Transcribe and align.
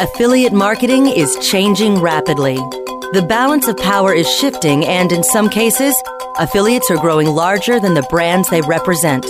Affiliate 0.00 0.54
marketing 0.54 1.08
is 1.08 1.36
changing 1.42 2.00
rapidly. 2.00 2.54
The 3.12 3.26
balance 3.28 3.68
of 3.68 3.76
power 3.76 4.14
is 4.14 4.26
shifting, 4.26 4.86
and 4.86 5.12
in 5.12 5.22
some 5.22 5.50
cases, 5.50 5.94
affiliates 6.38 6.90
are 6.90 6.96
growing 6.96 7.26
larger 7.26 7.78
than 7.78 7.92
the 7.92 8.06
brands 8.08 8.48
they 8.48 8.62
represent. 8.62 9.26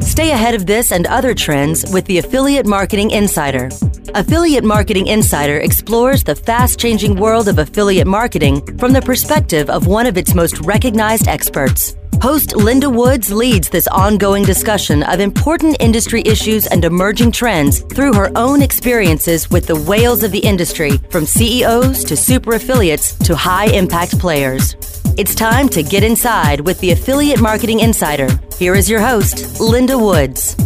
Stay 0.00 0.30
ahead 0.30 0.54
of 0.54 0.66
this 0.66 0.92
and 0.92 1.08
other 1.08 1.34
trends 1.34 1.84
with 1.92 2.04
the 2.04 2.18
Affiliate 2.18 2.66
Marketing 2.66 3.10
Insider. 3.10 3.68
Affiliate 4.14 4.62
Marketing 4.62 5.08
Insider 5.08 5.58
explores 5.58 6.22
the 6.22 6.36
fast 6.36 6.78
changing 6.78 7.16
world 7.16 7.48
of 7.48 7.58
affiliate 7.58 8.06
marketing 8.06 8.64
from 8.78 8.92
the 8.92 9.02
perspective 9.02 9.68
of 9.68 9.88
one 9.88 10.06
of 10.06 10.16
its 10.16 10.36
most 10.36 10.60
recognized 10.60 11.26
experts. 11.26 11.96
Host 12.22 12.54
Linda 12.54 12.90
Woods 12.90 13.32
leads 13.32 13.70
this 13.70 13.88
ongoing 13.88 14.44
discussion 14.44 15.02
of 15.04 15.20
important 15.20 15.78
industry 15.80 16.20
issues 16.26 16.66
and 16.66 16.84
emerging 16.84 17.32
trends 17.32 17.80
through 17.80 18.12
her 18.12 18.30
own 18.36 18.60
experiences 18.60 19.50
with 19.50 19.66
the 19.66 19.74
whales 19.74 20.22
of 20.22 20.30
the 20.30 20.38
industry, 20.38 20.98
from 21.08 21.24
CEOs 21.24 22.04
to 22.04 22.16
super 22.18 22.56
affiliates 22.56 23.14
to 23.20 23.34
high 23.34 23.68
impact 23.68 24.18
players. 24.18 24.76
It's 25.16 25.34
time 25.34 25.70
to 25.70 25.82
get 25.82 26.04
inside 26.04 26.60
with 26.60 26.78
the 26.80 26.90
Affiliate 26.90 27.40
Marketing 27.40 27.80
Insider. 27.80 28.28
Here 28.58 28.74
is 28.74 28.90
your 28.90 29.00
host, 29.00 29.58
Linda 29.58 29.96
Woods. 29.96 30.56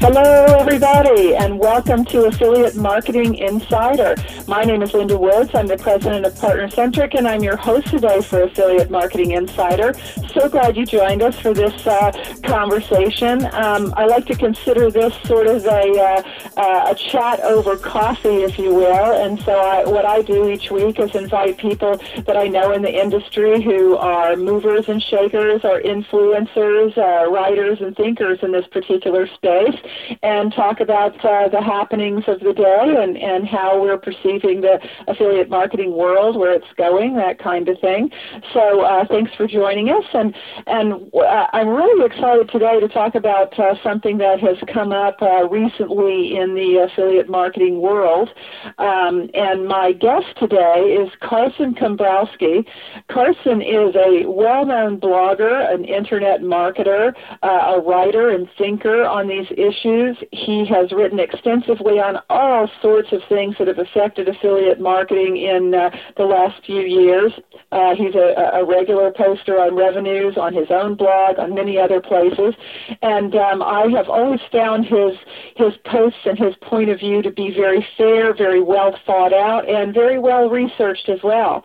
Hello, 0.00 0.44
everybody, 0.56 1.34
and 1.34 1.58
welcome 1.58 2.04
to 2.04 2.26
Affiliate 2.26 2.76
Marketing 2.76 3.34
Insider. 3.34 4.14
My 4.46 4.62
name 4.62 4.80
is 4.80 4.94
Linda 4.94 5.18
Woods. 5.18 5.50
I'm 5.54 5.66
the 5.66 5.76
president 5.76 6.24
of 6.24 6.34
PartnerCentric, 6.34 7.16
and 7.18 7.26
I'm 7.26 7.42
your 7.42 7.56
host 7.56 7.88
today 7.88 8.22
for 8.22 8.42
Affiliate 8.42 8.92
Marketing 8.92 9.32
Insider. 9.32 9.94
So 10.32 10.48
glad 10.48 10.76
you 10.76 10.86
joined 10.86 11.22
us 11.22 11.36
for 11.40 11.52
this 11.52 11.84
uh, 11.84 12.12
conversation. 12.44 13.46
Um, 13.52 13.92
I 13.96 14.06
like 14.06 14.24
to 14.26 14.36
consider 14.36 14.88
this 14.88 15.12
sort 15.24 15.48
of 15.48 15.66
a, 15.66 16.22
uh, 16.56 16.92
a 16.92 16.94
chat 16.94 17.40
over 17.40 17.76
coffee, 17.76 18.44
if 18.44 18.56
you 18.56 18.72
will. 18.72 19.20
And 19.20 19.40
so, 19.40 19.58
I, 19.58 19.84
what 19.84 20.04
I 20.04 20.22
do 20.22 20.48
each 20.48 20.70
week 20.70 21.00
is 21.00 21.12
invite 21.16 21.58
people 21.58 22.00
that 22.24 22.36
I 22.36 22.46
know 22.46 22.70
in 22.70 22.82
the 22.82 22.94
industry 22.94 23.60
who 23.60 23.96
are 23.96 24.36
movers 24.36 24.88
and 24.88 25.02
shakers, 25.02 25.64
or 25.64 25.80
influencers, 25.80 26.96
uh, 26.96 27.28
writers, 27.28 27.80
and 27.80 27.96
thinkers 27.96 28.38
in 28.42 28.52
this 28.52 28.66
particular 28.68 29.26
space 29.26 29.74
and 30.22 30.52
talk 30.52 30.80
about 30.80 31.14
uh, 31.24 31.48
the 31.48 31.62
happenings 31.62 32.24
of 32.26 32.40
the 32.40 32.52
day 32.52 32.94
and, 32.98 33.16
and 33.16 33.46
how 33.46 33.80
we're 33.80 33.98
perceiving 33.98 34.60
the 34.60 34.78
affiliate 35.06 35.48
marketing 35.48 35.92
world, 35.96 36.36
where 36.36 36.52
it's 36.52 36.66
going, 36.76 37.16
that 37.16 37.38
kind 37.38 37.68
of 37.68 37.78
thing. 37.80 38.10
So 38.52 38.82
uh, 38.82 39.06
thanks 39.06 39.32
for 39.36 39.46
joining 39.46 39.88
us. 39.88 40.04
And, 40.12 40.34
and 40.66 41.10
uh, 41.14 41.46
I'm 41.52 41.68
really 41.68 42.04
excited 42.04 42.50
today 42.50 42.80
to 42.80 42.88
talk 42.88 43.14
about 43.14 43.58
uh, 43.58 43.74
something 43.82 44.18
that 44.18 44.40
has 44.40 44.56
come 44.72 44.92
up 44.92 45.16
uh, 45.22 45.48
recently 45.48 46.36
in 46.36 46.54
the 46.54 46.88
affiliate 46.90 47.28
marketing 47.28 47.80
world. 47.80 48.30
Um, 48.78 49.30
and 49.34 49.66
my 49.66 49.92
guest 49.92 50.26
today 50.38 50.98
is 51.00 51.10
Carson 51.20 51.74
Cumbrowski. 51.74 52.66
Carson 53.08 53.62
is 53.62 53.94
a 53.94 54.26
well-known 54.26 55.00
blogger, 55.00 55.72
an 55.72 55.84
internet 55.84 56.40
marketer, 56.40 57.14
uh, 57.42 57.74
a 57.76 57.80
writer 57.80 58.30
and 58.30 58.48
thinker 58.58 59.04
on 59.04 59.28
these 59.28 59.46
issues 59.52 59.77
issues. 59.78 60.16
He 60.32 60.64
has 60.66 60.92
written 60.92 61.18
extensively 61.18 61.98
on 61.98 62.18
all 62.28 62.68
sorts 62.82 63.08
of 63.12 63.20
things 63.28 63.56
that 63.58 63.68
have 63.68 63.78
affected 63.78 64.28
affiliate 64.28 64.80
marketing 64.80 65.36
in 65.36 65.74
uh, 65.74 65.90
the 66.16 66.24
last 66.24 66.64
few 66.64 66.80
years. 66.80 67.32
Uh, 67.72 67.94
he's 67.94 68.14
a, 68.14 68.58
a 68.58 68.64
regular 68.64 69.12
poster 69.12 69.58
on 69.60 69.72
ReveNews, 69.72 70.36
on 70.36 70.54
his 70.54 70.68
own 70.70 70.94
blog, 70.94 71.38
on 71.38 71.54
many 71.54 71.78
other 71.78 72.00
places, 72.00 72.54
and 73.02 73.34
um, 73.34 73.62
I 73.62 73.86
have 73.94 74.08
always 74.08 74.40
found 74.50 74.84
his 74.84 75.16
his 75.56 75.74
posts 75.84 76.20
and 76.24 76.38
his 76.38 76.54
point 76.62 76.90
of 76.90 76.98
view 76.98 77.22
to 77.22 77.30
be 77.30 77.52
very 77.54 77.86
fair, 77.96 78.34
very 78.34 78.62
well 78.62 78.98
thought 79.06 79.32
out, 79.32 79.68
and 79.68 79.92
very 79.94 80.18
well 80.18 80.48
researched 80.48 81.08
as 81.08 81.20
well. 81.22 81.64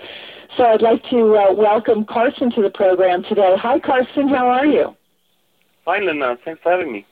So 0.58 0.66
I'd 0.66 0.82
like 0.82 1.04
to 1.10 1.36
uh, 1.36 1.54
welcome 1.54 2.06
Carson 2.06 2.52
to 2.52 2.62
the 2.62 2.70
program 2.70 3.24
today. 3.24 3.56
Hi, 3.58 3.80
Carson. 3.80 4.28
How 4.28 4.48
are 4.48 4.66
you? 4.66 4.96
Fine, 5.84 6.06
Linda. 6.06 6.38
Thanks 6.46 6.62
for 6.62 6.72
having 6.72 6.92
me. 6.92 7.06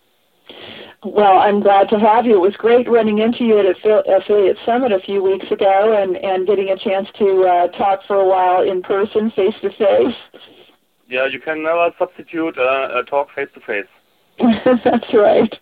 Well, 1.04 1.40
I'm 1.40 1.62
glad 1.62 1.90
to 1.90 2.00
have 2.00 2.26
you. 2.26 2.36
It 2.36 2.42
was 2.42 2.56
great 2.58 2.88
running 2.88 3.18
into 3.18 3.44
you 3.44 3.58
at 3.58 3.66
the 3.84 4.04
Affiliate 4.18 4.58
Summit 4.66 4.92
a 4.92 5.00
few 5.00 5.24
weeks 5.24 5.50
ago 5.50 5.98
and, 5.98 6.16
and 6.18 6.46
getting 6.46 6.70
a 6.70 6.78
chance 6.78 7.08
to 7.18 7.44
uh, 7.44 7.68
talk 7.76 8.02
for 8.06 8.18
a 8.18 8.28
while 8.28 8.62
in 8.62 8.84
person, 8.84 9.32
face 9.32 9.56
to 9.62 9.70
face. 9.70 10.16
Yeah, 11.10 11.26
you 11.26 11.40
can 11.40 11.64
never 11.64 11.90
substitute 11.98 12.56
uh, 12.58 13.00
a 13.00 13.04
talk 13.04 13.30
face 13.36 13.50
to 13.56 13.62
face. 13.62 13.90
That's 14.86 15.14
right. 15.14 15.54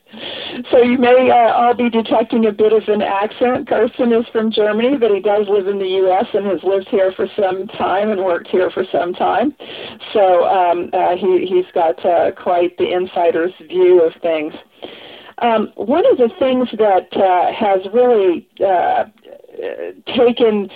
So 0.71 0.79
you 0.79 0.97
may 0.97 1.29
uh, 1.31 1.53
all 1.53 1.73
be 1.73 1.89
detecting 1.89 2.45
a 2.45 2.51
bit 2.51 2.73
of 2.73 2.87
an 2.87 3.01
accent. 3.01 3.67
Carson 3.67 4.13
is 4.13 4.25
from 4.31 4.51
Germany, 4.51 4.97
but 4.97 5.11
he 5.11 5.19
does 5.19 5.47
live 5.49 5.67
in 5.67 5.79
the 5.79 5.87
U.S. 6.03 6.25
and 6.33 6.45
has 6.45 6.59
lived 6.63 6.87
here 6.89 7.11
for 7.15 7.27
some 7.35 7.67
time 7.67 8.09
and 8.09 8.23
worked 8.23 8.47
here 8.47 8.69
for 8.69 8.83
some 8.91 9.13
time. 9.13 9.55
So 10.13 10.45
um, 10.45 10.89
uh, 10.93 11.15
he, 11.15 11.45
he's 11.45 11.71
got 11.73 12.03
uh, 12.05 12.31
quite 12.31 12.77
the 12.77 12.91
insider's 12.91 13.53
view 13.67 14.01
of 14.03 14.13
things. 14.21 14.53
Um, 15.41 15.71
one 15.75 16.05
of 16.05 16.17
the 16.17 16.29
things 16.37 16.67
that 16.77 17.15
uh, 17.15 17.51
has 17.53 17.81
really 17.93 18.47
uh, 18.65 19.05
taken 20.15 20.69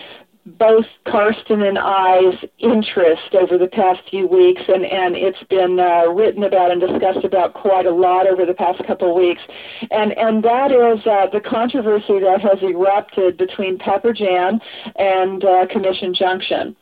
both 0.46 0.86
Karsten 1.08 1.62
and 1.62 1.80
I's 1.80 2.36
interest 2.60 3.34
over 3.34 3.58
the 3.58 3.68
past 3.68 4.02
few 4.10 4.28
weeks, 4.28 4.62
and, 4.68 4.86
and 4.86 5.16
it's 5.16 5.42
been 5.50 5.80
uh, 5.80 6.08
written 6.12 6.44
about 6.44 6.72
and 6.72 6.82
discussed 6.82 7.24
about 7.24 7.54
quite 7.54 7.86
a 7.86 7.92
lot 7.92 8.28
over 8.28 8.46
the 8.46 8.54
past 8.54 8.86
couple 8.86 9.10
of 9.10 9.16
weeks. 9.16 9.42
And, 9.90 10.12
and 10.18 10.44
that 10.44 10.72
is 10.72 11.06
uh, 11.08 11.28
the 11.32 11.40
controversy 11.40 12.20
that 12.20 12.42
has 12.42 12.62
erupted 12.62 13.38
between 13.38 13.78
Pepper 13.78 14.12
Jam 14.12 14.60
and 14.98 15.44
uh, 15.46 15.66
Commission 15.68 16.14
Junction. 16.14 16.76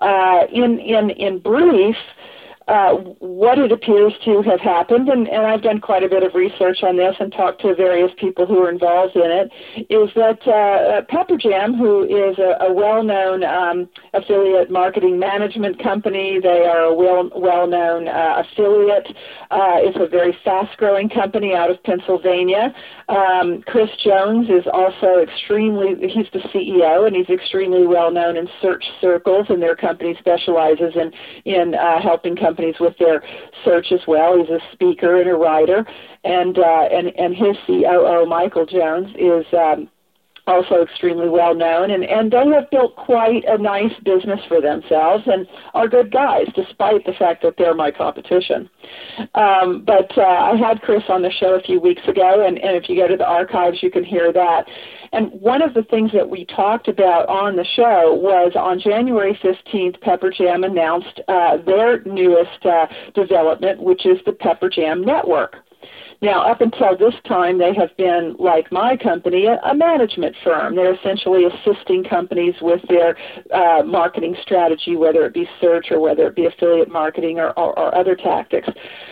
Uh, 0.00 0.46
in, 0.52 0.80
in, 0.80 1.10
in 1.10 1.38
brief, 1.38 1.96
uh, 2.66 2.94
what 3.18 3.58
it 3.58 3.70
appears 3.70 4.14
to 4.24 4.40
have 4.40 4.60
happened, 4.60 5.08
and, 5.10 5.28
and, 5.28 5.44
I've 5.44 5.60
done 5.60 5.80
quite 5.80 6.02
a 6.02 6.08
bit 6.08 6.22
of 6.22 6.34
research 6.34 6.82
on 6.82 6.96
this 6.96 7.14
and 7.20 7.30
talked 7.30 7.60
to 7.60 7.74
various 7.74 8.10
people 8.18 8.46
who 8.46 8.58
are 8.62 8.70
involved 8.70 9.16
in 9.16 9.30
it, 9.30 9.50
is 9.90 10.08
that 10.14 10.40
uh, 10.48 11.02
Pepper 11.10 11.36
Jam, 11.36 11.74
who 11.74 12.04
is 12.04 12.38
a, 12.38 12.64
a 12.64 12.72
well-known 12.72 13.44
um, 13.44 13.86
affiliate 14.14 14.70
marketing 14.70 15.18
management 15.18 15.82
company, 15.82 16.40
they 16.42 16.64
are 16.64 16.84
a 16.84 16.94
well, 16.94 17.30
well-known 17.36 18.08
uh, 18.08 18.42
affiliate. 18.42 19.08
Uh, 19.50 19.84
it's 19.84 19.98
a 20.00 20.06
very 20.06 20.36
fast-growing 20.42 21.10
company 21.10 21.54
out 21.54 21.70
of 21.70 21.82
Pennsylvania. 21.82 22.74
Um, 23.10 23.60
Kris 23.66 23.90
Jones 24.02 24.48
is 24.48 24.64
also 24.72 25.18
extremely, 25.18 25.96
he's 26.08 26.28
the 26.32 26.40
CEO, 26.48 27.06
and 27.06 27.14
he's 27.14 27.28
extremely 27.28 27.86
well-known 27.86 28.38
in 28.38 28.48
search 28.62 28.84
circles, 29.02 29.48
and 29.50 29.60
their 29.60 29.76
company 29.76 30.16
specializes 30.18 30.94
in, 30.96 31.12
in 31.44 31.74
uh, 31.74 32.00
helping 32.00 32.34
companies 32.34 32.53
companies 32.54 32.76
with 32.80 32.96
their 32.98 33.22
search 33.64 33.92
as 33.92 34.00
well. 34.06 34.38
He's 34.38 34.48
a 34.48 34.60
speaker 34.72 35.20
and 35.20 35.28
a 35.28 35.34
writer, 35.34 35.84
and 36.24 36.58
uh, 36.58 36.88
and 36.92 37.08
and 37.18 37.34
his 37.34 37.56
COO 37.66 38.26
Michael 38.26 38.66
Jones 38.66 39.08
is. 39.18 39.44
Um, 39.52 39.88
also 40.46 40.82
extremely 40.82 41.28
well 41.28 41.54
known 41.54 41.90
and, 41.90 42.04
and 42.04 42.30
they 42.30 42.46
have 42.48 42.70
built 42.70 42.94
quite 42.96 43.44
a 43.46 43.56
nice 43.56 43.92
business 44.04 44.40
for 44.48 44.60
themselves 44.60 45.24
and 45.26 45.46
are 45.72 45.88
good 45.88 46.12
guys 46.12 46.46
despite 46.54 47.04
the 47.06 47.12
fact 47.18 47.42
that 47.42 47.54
they're 47.56 47.74
my 47.74 47.90
competition. 47.90 48.68
Um, 49.34 49.84
but 49.84 50.16
uh, 50.18 50.22
I 50.22 50.56
had 50.56 50.82
Chris 50.82 51.02
on 51.08 51.22
the 51.22 51.30
show 51.30 51.54
a 51.54 51.62
few 51.62 51.80
weeks 51.80 52.02
ago 52.06 52.46
and, 52.46 52.58
and 52.58 52.76
if 52.76 52.88
you 52.88 52.96
go 52.96 53.08
to 53.08 53.16
the 53.16 53.26
archives 53.26 53.82
you 53.82 53.90
can 53.90 54.04
hear 54.04 54.32
that. 54.32 54.66
And 55.12 55.30
one 55.40 55.62
of 55.62 55.74
the 55.74 55.84
things 55.84 56.10
that 56.12 56.28
we 56.28 56.44
talked 56.44 56.88
about 56.88 57.28
on 57.28 57.54
the 57.54 57.64
show 57.76 58.12
was 58.14 58.52
on 58.56 58.80
January 58.80 59.38
15th, 59.42 60.00
Pepper 60.00 60.30
Jam 60.30 60.64
announced 60.64 61.20
uh, 61.28 61.58
their 61.64 62.02
newest 62.02 62.66
uh, 62.66 62.86
development, 63.14 63.80
which 63.80 64.06
is 64.06 64.18
the 64.26 64.32
Pepper 64.32 64.68
Jam 64.68 65.02
Network. 65.04 65.63
Now, 66.24 66.40
up 66.40 66.62
until 66.62 66.96
this 66.96 67.12
time, 67.28 67.58
they 67.58 67.74
have 67.74 67.94
been, 67.98 68.34
like 68.38 68.72
my 68.72 68.96
company, 68.96 69.44
a, 69.44 69.60
a 69.62 69.74
management 69.74 70.34
firm. 70.42 70.74
They're 70.74 70.94
essentially 70.94 71.44
assisting 71.44 72.02
companies 72.02 72.54
with 72.62 72.80
their 72.88 73.14
uh, 73.52 73.82
marketing 73.82 74.34
strategy, 74.40 74.96
whether 74.96 75.26
it 75.26 75.34
be 75.34 75.46
search 75.60 75.88
or 75.90 76.00
whether 76.00 76.26
it 76.26 76.34
be 76.34 76.46
affiliate 76.46 76.90
marketing 76.90 77.40
or, 77.40 77.50
or, 77.58 77.78
or 77.78 77.94
other 77.94 78.16
tactics. 78.16 78.66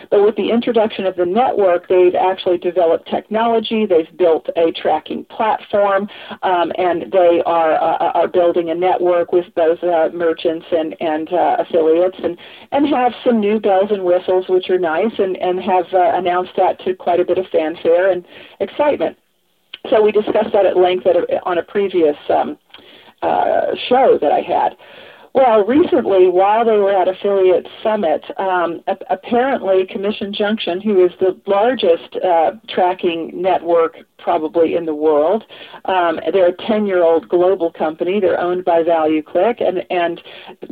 But 0.09 0.23
with 0.23 0.35
the 0.37 0.49
introduction 0.49 1.05
of 1.05 1.15
the 1.15 1.25
network, 1.27 1.87
they've 1.87 2.15
actually 2.15 2.57
developed 2.57 3.07
technology. 3.07 3.85
They've 3.85 4.17
built 4.17 4.49
a 4.57 4.71
tracking 4.71 5.25
platform, 5.25 6.09
um, 6.41 6.71
and 6.79 7.11
they 7.11 7.43
are 7.45 7.75
uh, 7.75 8.11
are 8.13 8.27
building 8.27 8.71
a 8.71 8.75
network 8.75 9.31
with 9.31 9.45
both 9.55 9.83
uh, 9.83 10.09
merchants 10.11 10.65
and 10.71 10.95
and 10.99 11.31
uh, 11.31 11.57
affiliates, 11.59 12.17
and 12.23 12.39
and 12.71 12.87
have 12.87 13.13
some 13.23 13.39
new 13.39 13.59
bells 13.59 13.91
and 13.91 14.03
whistles, 14.03 14.45
which 14.49 14.71
are 14.71 14.79
nice, 14.79 15.13
and 15.19 15.37
and 15.37 15.61
have 15.61 15.85
uh, 15.93 16.17
announced 16.17 16.53
that 16.57 16.79
to 16.79 16.95
quite 17.03 17.19
a 17.19 17.25
bit 17.25 17.37
of 17.37 17.45
fanfare 17.51 18.11
and 18.11 18.25
excitement. 18.59 19.17
So 19.89 20.01
we 20.01 20.11
discussed 20.11 20.53
that 20.53 20.65
at 20.65 20.77
length 20.77 21.05
at 21.05 21.15
a, 21.17 21.43
on 21.43 21.57
a 21.57 21.63
previous 21.63 22.15
um, 22.29 22.57
uh, 23.21 23.75
show 23.89 24.17
that 24.21 24.31
I 24.31 24.41
had. 24.41 24.77
Well, 25.33 25.65
recently, 25.65 26.27
while 26.27 26.63
they 26.63 26.77
were 26.77 26.93
at 26.93 27.07
Affiliate 27.07 27.67
Summit, 27.81 28.23
um, 28.37 28.83
apparently 29.09 29.87
Commission 29.87 30.31
Junction, 30.31 30.79
who 30.79 31.03
is 31.03 31.11
the 31.19 31.39
largest 31.47 32.15
uh, 32.23 32.51
tracking 32.69 33.31
network 33.33 33.97
probably 34.23 34.75
in 34.75 34.85
the 34.85 34.95
world. 34.95 35.43
Um, 35.85 36.19
they're 36.31 36.47
a 36.47 36.53
10-year-old 36.53 37.29
global 37.29 37.71
company. 37.71 38.19
They're 38.19 38.39
owned 38.39 38.65
by 38.65 38.81
ValueClick, 38.83 39.61
and 39.61 39.83
and 39.89 40.21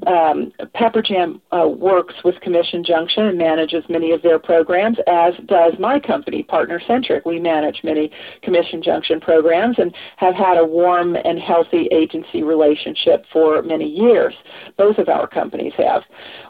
um, 0.07 0.51
PepperJam 0.75 1.41
uh, 1.51 1.67
works 1.67 2.15
with 2.23 2.39
Commission 2.41 2.83
Junction 2.83 3.25
and 3.25 3.37
manages 3.37 3.83
many 3.89 4.11
of 4.11 4.21
their 4.21 4.39
programs, 4.39 4.97
as 5.07 5.33
does 5.45 5.73
my 5.79 5.99
company, 5.99 6.43
Partner 6.43 6.81
Centric. 6.87 7.25
We 7.25 7.39
manage 7.39 7.81
many 7.83 8.11
Commission 8.41 8.81
Junction 8.81 9.19
programs 9.19 9.77
and 9.77 9.93
have 10.17 10.33
had 10.33 10.57
a 10.57 10.65
warm 10.65 11.15
and 11.15 11.37
healthy 11.39 11.87
agency 11.91 12.41
relationship 12.41 13.25
for 13.31 13.61
many 13.61 13.85
years. 13.85 14.33
Both 14.77 14.97
of 14.97 15.09
our 15.09 15.27
companies 15.27 15.73
have. 15.77 16.03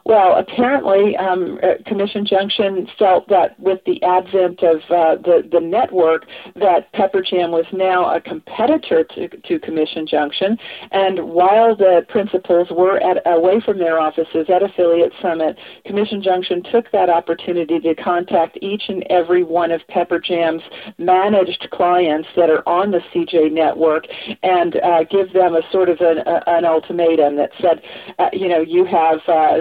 Well, 0.05 0.37
apparently, 0.37 1.17
um, 1.17 1.59
uh, 1.63 1.81
Commission 1.87 2.25
Junction 2.25 2.87
felt 2.97 3.27
that 3.29 3.59
with 3.59 3.79
the 3.85 4.01
advent 4.03 4.63
of 4.63 4.77
uh, 4.89 5.15
the 5.21 5.47
the 5.51 5.59
network, 5.59 6.25
that 6.55 6.90
PepperJam 6.93 7.51
was 7.51 7.65
now 7.71 8.13
a 8.13 8.19
competitor 8.19 9.03
to, 9.03 9.27
to 9.27 9.59
Commission 9.59 10.05
Junction. 10.07 10.57
And 10.91 11.19
while 11.29 11.75
the 11.75 12.05
principals 12.09 12.67
were 12.71 12.97
at, 12.97 13.21
away 13.25 13.61
from 13.61 13.79
their 13.79 13.99
offices 13.99 14.47
at 14.53 14.63
Affiliate 14.63 15.13
Summit, 15.21 15.57
Commission 15.85 16.21
Junction 16.21 16.63
took 16.71 16.91
that 16.91 17.09
opportunity 17.09 17.79
to 17.79 17.95
contact 17.95 18.57
each 18.61 18.83
and 18.89 19.03
every 19.09 19.43
one 19.43 19.71
of 19.71 19.81
PepperJam's 19.89 20.63
managed 20.97 21.67
clients 21.71 22.27
that 22.35 22.49
are 22.49 22.67
on 22.67 22.91
the 22.91 22.99
CJ 23.13 23.51
network 23.51 24.05
and 24.43 24.75
uh, 24.77 25.03
give 25.05 25.33
them 25.33 25.55
a 25.55 25.61
sort 25.71 25.89
of 25.89 25.99
an, 26.01 26.19
uh, 26.19 26.41
an 26.47 26.65
ultimatum 26.65 27.37
that 27.37 27.51
said, 27.61 27.81
uh, 28.19 28.29
you 28.33 28.47
know, 28.47 28.61
you 28.61 28.85
have, 28.85 29.19
uh, 29.27 29.57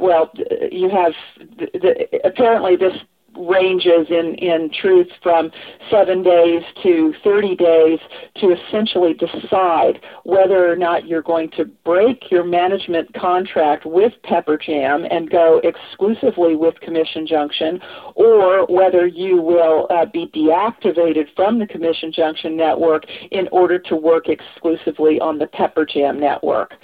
well, 0.00 0.30
you 0.70 0.88
have, 0.88 1.12
the, 1.58 1.68
the, 1.74 2.20
apparently 2.24 2.76
this 2.76 2.94
ranges 3.36 4.06
in, 4.10 4.34
in 4.36 4.70
truth 4.70 5.08
from 5.22 5.50
seven 5.90 6.22
days 6.22 6.62
to 6.82 7.14
30 7.22 7.56
days 7.56 7.98
to 8.36 8.52
essentially 8.52 9.14
decide 9.14 10.00
whether 10.24 10.70
or 10.70 10.76
not 10.76 11.06
you're 11.06 11.22
going 11.22 11.50
to 11.50 11.64
break 11.84 12.30
your 12.30 12.44
management 12.44 13.12
contract 13.14 13.84
with 13.86 14.12
PepperJam 14.24 15.06
and 15.10 15.30
go 15.30 15.60
exclusively 15.64 16.56
with 16.56 16.78
Commission 16.80 17.26
Junction 17.26 17.80
or 18.14 18.66
whether 18.66 19.06
you 19.06 19.40
will 19.40 19.86
uh, 19.90 20.06
be 20.06 20.26
deactivated 20.34 21.26
from 21.34 21.58
the 21.58 21.66
Commission 21.66 22.12
Junction 22.12 22.56
network 22.56 23.04
in 23.30 23.48
order 23.52 23.78
to 23.78 23.96
work 23.96 24.28
exclusively 24.28 25.20
on 25.20 25.38
the 25.38 25.46
PepperJam 25.46 26.18
network. 26.18 26.74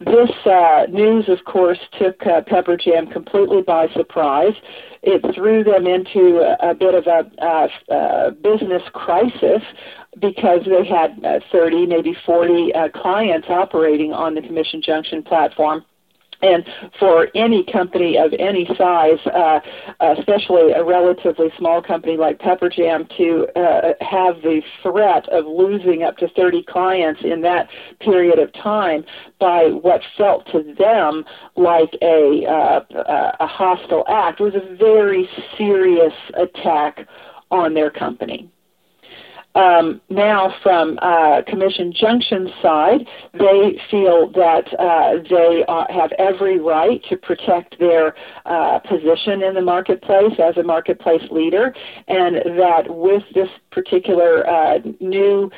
This 0.00 0.30
uh, 0.44 0.86
news, 0.90 1.28
of 1.28 1.44
course, 1.44 1.78
took 1.98 2.20
uh, 2.26 2.42
Pepper 2.46 2.76
PepperJam 2.76 3.12
completely 3.12 3.62
by 3.62 3.88
surprise. 3.94 4.54
It 5.02 5.22
threw 5.34 5.62
them 5.62 5.86
into 5.86 6.40
a, 6.40 6.70
a 6.70 6.74
bit 6.74 6.94
of 6.94 7.06
a, 7.06 7.30
a, 7.40 7.94
a 7.94 8.30
business 8.32 8.82
crisis 8.92 9.62
because 10.20 10.60
they 10.66 10.84
had 10.84 11.24
uh, 11.24 11.40
30, 11.52 11.86
maybe 11.86 12.16
40 12.26 12.74
uh, 12.74 12.88
clients 12.90 13.48
operating 13.48 14.12
on 14.12 14.34
the 14.34 14.42
Commission 14.42 14.82
Junction 14.82 15.22
platform 15.22 15.84
and 16.44 16.64
for 16.98 17.28
any 17.34 17.64
company 17.64 18.18
of 18.18 18.32
any 18.38 18.66
size, 18.76 19.18
uh, 19.26 19.60
especially 20.00 20.72
a 20.72 20.84
relatively 20.84 21.48
small 21.56 21.82
company 21.82 22.16
like 22.16 22.38
PepperJam, 22.38 23.08
to 23.16 23.46
uh, 23.58 23.94
have 24.00 24.42
the 24.42 24.60
threat 24.82 25.28
of 25.30 25.46
losing 25.46 26.02
up 26.02 26.18
to 26.18 26.28
30 26.28 26.62
clients 26.64 27.22
in 27.24 27.40
that 27.42 27.68
period 28.00 28.38
of 28.38 28.52
time 28.52 29.04
by 29.40 29.68
what 29.68 30.02
felt 30.16 30.46
to 30.52 30.74
them 30.78 31.24
like 31.56 31.90
a, 32.02 32.44
uh, 32.46 33.36
a 33.40 33.46
hostile 33.46 34.04
act 34.08 34.40
was 34.40 34.54
a 34.54 34.76
very 34.76 35.28
serious 35.56 36.14
attack 36.34 37.06
on 37.50 37.74
their 37.74 37.90
company. 37.90 38.50
Um, 39.54 40.00
now, 40.10 40.52
from 40.62 40.98
uh, 41.00 41.42
Commission 41.46 41.92
Junction's 41.92 42.50
side, 42.60 43.06
they 43.34 43.78
feel 43.90 44.30
that 44.32 44.64
uh, 44.78 45.22
they 45.30 45.64
uh, 45.68 45.84
have 45.90 46.10
every 46.18 46.58
right 46.58 47.00
to 47.08 47.16
protect 47.16 47.78
their 47.78 48.14
uh, 48.46 48.80
position 48.80 49.42
in 49.42 49.54
the 49.54 49.62
marketplace 49.62 50.32
as 50.42 50.56
a 50.56 50.62
marketplace 50.62 51.22
leader, 51.30 51.72
and 52.08 52.36
that 52.58 52.84
with 52.88 53.22
this 53.34 53.48
particular 53.70 54.48
uh, 54.48 54.78
new 55.00 55.50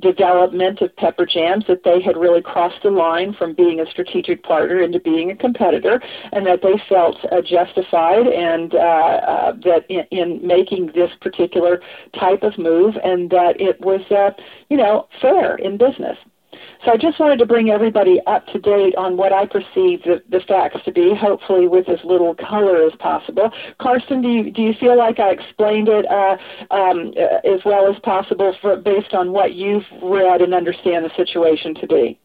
development 0.00 0.80
of 0.80 0.94
Pepper 0.96 1.26
Jams 1.26 1.64
that 1.66 1.84
they 1.84 2.00
had 2.00 2.16
really 2.16 2.42
crossed 2.42 2.82
the 2.82 2.90
line 2.90 3.32
from 3.32 3.54
being 3.54 3.80
a 3.80 3.86
strategic 3.86 4.42
partner 4.42 4.80
into 4.80 5.00
being 5.00 5.30
a 5.30 5.36
competitor, 5.36 6.02
and 6.32 6.46
that 6.46 6.62
they 6.62 6.80
felt 6.88 7.16
uh, 7.32 7.40
justified 7.40 8.26
and 8.26 8.74
uh, 8.74 8.78
uh, 8.78 9.52
that 9.64 9.84
in, 9.88 10.04
in, 10.10 10.46
making 10.46 10.92
this 10.94 11.10
particular 11.20 11.80
type 12.18 12.42
of 12.42 12.56
move, 12.58 12.94
and 13.02 13.30
that 13.30 13.60
it 13.60 13.80
was, 13.80 14.00
uh, 14.10 14.30
you 14.68 14.76
know, 14.76 15.08
fair 15.20 15.56
in 15.56 15.76
business. 15.76 16.16
So 16.84 16.92
I 16.92 16.96
just 16.96 17.18
wanted 17.18 17.38
to 17.38 17.46
bring 17.46 17.70
everybody 17.70 18.20
up 18.26 18.46
to 18.48 18.58
date 18.58 18.94
on 18.96 19.16
what 19.16 19.32
I 19.32 19.46
perceive 19.46 20.02
the, 20.02 20.22
the 20.28 20.40
facts 20.46 20.78
to 20.84 20.92
be, 20.92 21.14
hopefully 21.14 21.68
with 21.68 21.88
as 21.88 21.98
little 22.04 22.34
color 22.34 22.82
as 22.84 22.92
possible. 22.98 23.50
Carson, 23.78 24.22
do 24.22 24.28
you, 24.28 24.50
do 24.50 24.62
you 24.62 24.74
feel 24.78 24.96
like 24.96 25.18
I 25.18 25.30
explained 25.30 25.88
it 25.88 26.06
uh, 26.06 26.36
um, 26.70 27.12
uh, 27.16 27.48
as 27.48 27.60
well 27.64 27.92
as 27.92 27.98
possible 28.00 28.56
for, 28.60 28.76
based 28.76 29.14
on 29.14 29.32
what 29.32 29.54
you've 29.54 29.84
read 30.02 30.40
and 30.40 30.54
understand 30.54 31.04
the 31.04 31.10
situation 31.16 31.74
to 31.76 31.86
be? 31.86 32.18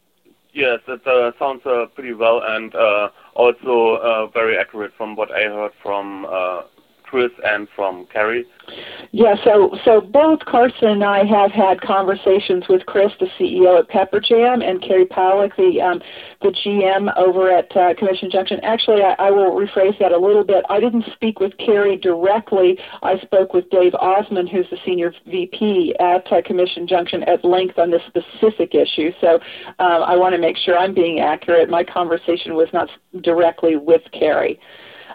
Yes, 0.52 0.80
it 0.88 1.06
uh, 1.06 1.32
sounds 1.38 1.60
uh, 1.66 1.84
pretty 1.94 2.14
well 2.14 2.40
and 2.42 2.74
uh, 2.74 3.10
also 3.34 4.00
uh, 4.02 4.26
very 4.28 4.56
accurate 4.56 4.92
from 4.96 5.14
what 5.14 5.30
I 5.30 5.42
heard 5.42 5.72
from 5.82 6.24
Chris 7.06 7.30
and 7.44 7.68
from 7.74 8.06
Carrie? 8.12 8.44
Yeah, 9.12 9.36
so 9.44 9.78
so 9.84 10.00
both 10.00 10.40
Karsten 10.40 10.88
and 10.88 11.04
I 11.04 11.24
have 11.24 11.52
had 11.52 11.80
conversations 11.80 12.64
with 12.68 12.84
Chris, 12.86 13.12
the 13.20 13.26
CEO 13.38 13.78
at 13.78 13.88
PepperJam, 13.88 14.68
and 14.68 14.82
Carrie 14.82 15.06
Pollock, 15.06 15.56
the 15.56 15.80
um, 15.80 16.02
the 16.42 16.50
GM 16.50 17.16
over 17.16 17.50
at 17.50 17.74
uh, 17.76 17.94
Commission 17.94 18.30
Junction. 18.30 18.58
Actually, 18.62 19.02
I, 19.02 19.14
I 19.18 19.30
will 19.30 19.52
rephrase 19.52 19.98
that 20.00 20.12
a 20.12 20.18
little 20.18 20.44
bit. 20.44 20.64
I 20.68 20.80
didn't 20.80 21.04
speak 21.14 21.38
with 21.38 21.56
Carrie 21.58 21.96
directly. 21.96 22.78
I 23.02 23.18
spoke 23.20 23.54
with 23.54 23.70
Dave 23.70 23.94
Osman, 23.94 24.46
who's 24.46 24.66
the 24.70 24.78
senior 24.84 25.12
VP 25.26 25.94
at 26.00 26.30
uh, 26.32 26.42
Commission 26.44 26.86
Junction, 26.88 27.22
at 27.24 27.44
length 27.44 27.78
on 27.78 27.90
this 27.90 28.02
specific 28.08 28.74
issue. 28.74 29.12
So 29.20 29.34
um, 29.78 30.02
I 30.02 30.16
want 30.16 30.34
to 30.34 30.40
make 30.40 30.56
sure 30.56 30.76
I'm 30.76 30.94
being 30.94 31.20
accurate. 31.20 31.70
My 31.70 31.84
conversation 31.84 32.54
was 32.54 32.68
not 32.72 32.88
directly 33.22 33.76
with 33.76 34.02
Carrie. 34.12 34.58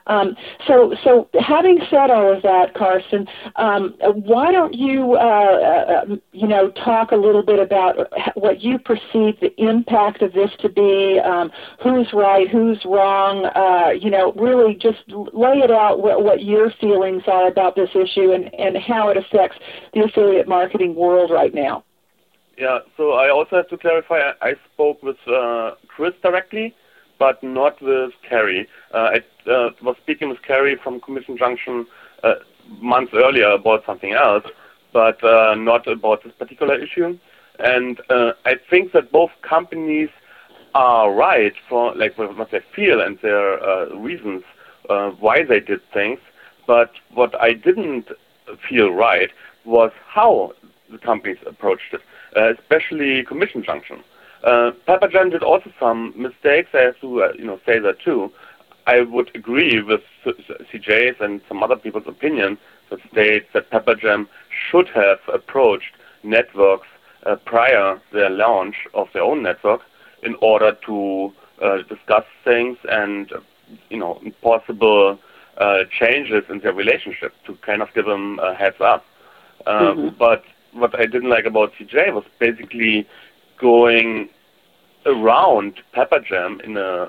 Um, 0.07 0.35
so, 0.67 0.93
so 1.03 1.29
having 1.39 1.79
said 1.89 2.09
all 2.09 2.33
of 2.35 2.41
that, 2.43 2.73
Carson, 2.73 3.27
um, 3.55 3.95
why 4.01 4.51
don't 4.51 4.73
you, 4.73 5.13
uh, 5.13 5.17
uh, 5.19 6.15
you 6.31 6.47
know, 6.47 6.71
talk 6.71 7.11
a 7.11 7.15
little 7.15 7.43
bit 7.43 7.59
about 7.59 7.97
what 8.35 8.61
you 8.61 8.79
perceive 8.79 9.39
the 9.39 9.53
impact 9.57 10.21
of 10.21 10.33
this 10.33 10.51
to 10.59 10.69
be, 10.69 11.19
um, 11.23 11.51
who's 11.83 12.07
right, 12.13 12.49
who's 12.49 12.83
wrong, 12.85 13.45
uh, 13.55 13.91
you 13.91 14.09
know, 14.09 14.33
really 14.33 14.75
just 14.75 14.99
lay 15.07 15.59
it 15.59 15.71
out 15.71 16.01
what, 16.01 16.23
what 16.23 16.43
your 16.43 16.71
feelings 16.79 17.23
are 17.27 17.47
about 17.47 17.75
this 17.75 17.89
issue 17.95 18.31
and, 18.31 18.53
and 18.55 18.77
how 18.77 19.09
it 19.09 19.17
affects 19.17 19.57
the 19.93 20.03
affiliate 20.03 20.47
marketing 20.47 20.95
world 20.95 21.31
right 21.31 21.53
now. 21.53 21.83
Yeah, 22.57 22.79
so 22.97 23.13
I 23.13 23.29
also 23.29 23.55
have 23.55 23.69
to 23.69 23.77
clarify, 23.77 24.19
I, 24.19 24.49
I 24.49 24.53
spoke 24.73 25.01
with 25.01 25.17
uh, 25.27 25.71
Chris 25.87 26.13
directly, 26.21 26.75
but 27.21 27.43
not 27.43 27.79
with 27.83 28.13
Kerry. 28.27 28.67
Uh, 28.91 29.11
I 29.15 29.47
uh, 29.47 29.69
was 29.83 29.95
speaking 30.01 30.27
with 30.29 30.41
Kerry 30.41 30.75
from 30.83 30.99
Commission 30.99 31.37
Junction 31.37 31.85
uh, 32.23 32.33
months 32.79 33.11
earlier 33.13 33.51
about 33.51 33.85
something 33.85 34.13
else, 34.13 34.43
but 34.91 35.23
uh, 35.23 35.53
not 35.53 35.87
about 35.87 36.23
this 36.23 36.33
particular 36.33 36.73
issue. 36.79 37.19
And 37.59 38.01
uh, 38.09 38.33
I 38.43 38.55
think 38.71 38.93
that 38.93 39.11
both 39.11 39.29
companies 39.43 40.09
are 40.73 41.13
right 41.13 41.53
for 41.69 41.93
like 41.93 42.17
what 42.17 42.49
they 42.49 42.61
feel 42.75 42.99
and 43.01 43.19
their 43.21 43.61
uh, 43.63 43.95
reasons 43.95 44.41
why 45.19 45.43
they 45.43 45.59
did 45.59 45.81
things. 45.93 46.19
But 46.65 46.91
what 47.13 47.39
I 47.39 47.53
didn't 47.53 48.07
feel 48.67 48.89
right 48.89 49.29
was 49.63 49.91
how 50.07 50.53
the 50.89 50.97
companies 50.97 51.37
approached 51.45 51.93
it, 51.93 52.01
especially 52.57 53.23
Commission 53.25 53.61
Junction. 53.63 54.03
Uh, 54.43 54.71
PepperJam 54.87 55.31
did 55.31 55.43
also 55.43 55.71
some 55.79 56.13
mistakes. 56.15 56.69
I 56.73 56.79
have 56.79 56.99
to, 57.01 57.23
uh, 57.23 57.33
you 57.37 57.45
know, 57.45 57.59
say 57.65 57.79
that 57.79 57.99
too. 57.99 58.31
I 58.87 59.01
would 59.01 59.29
agree 59.35 59.81
with 59.81 60.01
CJ's 60.25 61.17
and 61.19 61.41
some 61.47 61.61
other 61.61 61.75
people's 61.75 62.07
opinion 62.07 62.57
that 62.89 62.99
states 63.11 63.47
that 63.53 63.69
PepperJam 63.69 64.27
should 64.49 64.89
have 64.89 65.19
approached 65.31 65.93
networks 66.23 66.87
uh, 67.25 67.35
prior 67.35 68.01
their 68.11 68.29
launch 68.29 68.75
of 68.93 69.07
their 69.13 69.23
own 69.23 69.43
network 69.43 69.81
in 70.23 70.35
order 70.41 70.75
to 70.85 71.31
uh, 71.61 71.77
discuss 71.83 72.25
things 72.43 72.77
and, 72.89 73.31
you 73.89 73.97
know, 73.97 74.19
possible 74.41 75.19
uh, 75.57 75.83
changes 75.99 76.43
in 76.49 76.59
their 76.59 76.73
relationship 76.73 77.33
to 77.45 77.53
kind 77.57 77.81
of 77.81 77.93
give 77.93 78.05
them 78.05 78.39
a 78.39 78.55
heads 78.55 78.77
up. 78.79 79.05
Uh, 79.67 79.93
mm-hmm. 79.93 80.17
But 80.17 80.43
what 80.73 80.99
I 80.99 81.05
didn't 81.05 81.29
like 81.29 81.45
about 81.45 81.73
CJ 81.73 82.13
was 82.13 82.23
basically 82.39 83.07
going 83.61 84.29
around 85.05 85.75
PepperJam 85.95 86.61
in 86.61 86.77
a 86.77 87.07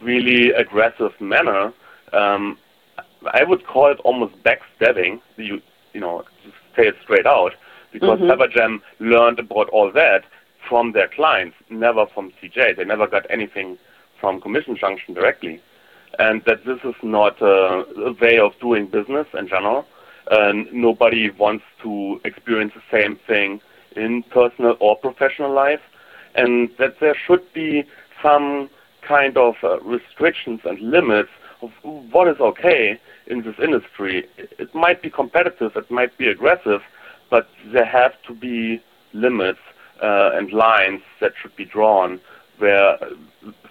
really 0.00 0.50
aggressive 0.52 1.12
manner. 1.20 1.72
Um, 2.12 2.56
I 3.32 3.44
would 3.44 3.66
call 3.66 3.90
it 3.90 3.98
almost 4.00 4.34
backstabbing. 4.42 5.20
You 5.36 5.60
you 5.92 6.00
know, 6.00 6.24
say 6.76 6.86
it 6.86 6.96
straight 7.02 7.26
out. 7.26 7.52
because 7.92 8.20
mm 8.20 8.80
learned 9.00 9.38
about 9.38 9.68
all 9.70 9.90
that 9.92 10.22
from 10.68 10.92
their 10.92 11.08
clients, 11.08 11.56
never 11.68 12.06
from 12.14 12.32
CJ. 12.38 12.76
They 12.76 12.84
never 12.84 13.06
got 13.06 13.24
anything 13.30 13.78
from 14.20 14.40
Commission 14.40 14.76
Junction 14.76 15.14
directly. 15.14 15.60
And 16.18 16.42
that 16.44 16.64
this 16.64 16.78
is 16.84 16.94
not 17.02 17.40
a, 17.40 17.84
a 18.10 18.12
way 18.20 18.38
of 18.38 18.52
doing 18.60 18.86
business 18.86 19.26
in 19.38 19.48
general. 19.48 19.86
And 20.30 20.72
nobody 20.72 21.30
wants 21.30 21.64
to 21.82 22.20
experience 22.24 22.72
the 22.74 22.82
same 22.96 23.16
thing 23.26 23.60
in 23.96 24.22
personal 24.24 24.76
or 24.80 24.96
professional 24.96 25.52
life. 25.52 25.80
And 26.34 26.70
that 26.78 27.00
there 27.00 27.16
should 27.26 27.52
be 27.52 27.84
some 28.22 28.70
kind 29.02 29.36
of 29.36 29.56
uh, 29.62 29.80
restrictions 29.80 30.60
and 30.64 30.78
limits 30.80 31.30
of 31.62 31.70
what 31.82 32.28
is 32.28 32.38
okay 32.40 32.98
in 33.26 33.42
this 33.42 33.56
industry. 33.62 34.26
It 34.36 34.74
might 34.74 35.02
be 35.02 35.10
competitive, 35.10 35.76
it 35.76 35.90
might 35.90 36.16
be 36.18 36.28
aggressive, 36.28 36.82
but 37.30 37.48
there 37.72 37.84
have 37.84 38.12
to 38.26 38.34
be 38.34 38.82
limits 39.12 39.60
uh, 40.02 40.30
and 40.34 40.52
lines 40.52 41.02
that 41.20 41.32
should 41.40 41.54
be 41.56 41.64
drawn 41.64 42.20
where 42.58 42.98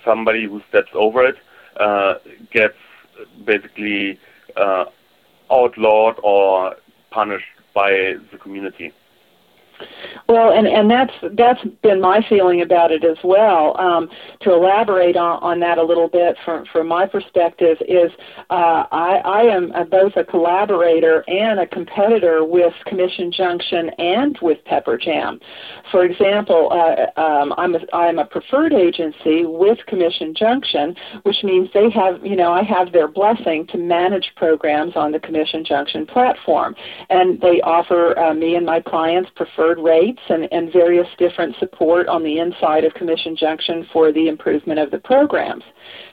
somebody 0.04 0.46
who 0.46 0.62
steps 0.70 0.90
over 0.94 1.26
it 1.26 1.36
uh, 1.78 2.16
gets 2.52 2.78
basically 3.46 4.20
uh, 4.56 4.86
outlawed 5.52 6.16
or 6.24 6.76
punished 7.12 7.46
by 7.74 8.16
the 8.32 8.38
community. 8.38 8.92
Well, 10.28 10.52
and 10.52 10.68
and 10.68 10.90
that's 10.90 11.14
that's 11.34 11.64
been 11.82 12.00
my 12.00 12.24
feeling 12.30 12.62
about 12.62 12.92
it 12.92 13.04
as 13.04 13.18
well. 13.24 13.80
Um, 13.80 14.10
to 14.42 14.54
elaborate 14.54 15.18
on, 15.18 15.42
on 15.42 15.60
that 15.62 15.78
a 15.78 15.84
little 15.84 16.08
bit 16.08 16.38
from 16.46 16.66
from 16.72 16.88
my 16.88 17.08
perspective 17.08 17.78
is 17.88 18.12
uh, 18.50 18.84
I 18.92 19.22
I 19.26 19.42
am 19.42 19.72
a, 19.72 19.86
both 19.86 20.16
a 20.18 20.24
collaborator 20.24 21.24
and 21.28 21.60
a 21.60 21.68
competitor 21.68 22.44
with 22.44 22.74
Commission 22.86 23.32
Junction 23.32 23.90
and 23.98 24.38
with 24.42 24.64
Pepper 24.66 24.98
Jam. 24.98 25.40
For 25.92 26.06
example, 26.06 26.70
uh, 26.72 27.20
um, 27.20 27.54
I'm 27.58 27.76
a, 27.76 27.80
I'm 27.94 28.20
a 28.20 28.26
preferred 28.26 28.74
agency 28.74 29.46
with 29.46 29.80
Commission 29.88 30.36
Junction, 30.36 30.96
which 31.24 31.44
means 31.44 31.70
they 31.74 31.90
have 31.90 32.24
you 32.26 32.36
know 32.36 32.52
I 32.52 32.64
have 32.64 32.92
their 32.92 33.08
blessing 33.08 33.66
to 33.68 33.78
manage 33.78 34.32
programs 34.36 34.96
on 34.96 35.12
the 35.12 35.20
Commission 35.20 35.66
Junction 35.66 36.06
platform, 36.06 36.76
and 37.10 37.42
they 37.42 37.62
offer 37.62 38.18
uh, 38.20 38.34
me 38.34 38.56
and 38.56 38.66
my 38.66 38.80
clients 38.80 39.30
preferred 39.36 39.69
preferred 39.70 39.84
rates 39.84 40.22
and, 40.30 40.48
and 40.52 40.72
various 40.72 41.08
different 41.18 41.56
support 41.60 42.08
on 42.08 42.24
the 42.24 42.40
inside 42.40 42.84
of 42.84 42.94
Commission 42.94 43.36
Junction 43.36 43.88
for 43.92 44.12
the 44.12 44.28
improvement 44.28 44.80
of 44.80 44.92
the 44.92 45.00
programs. 45.00 45.64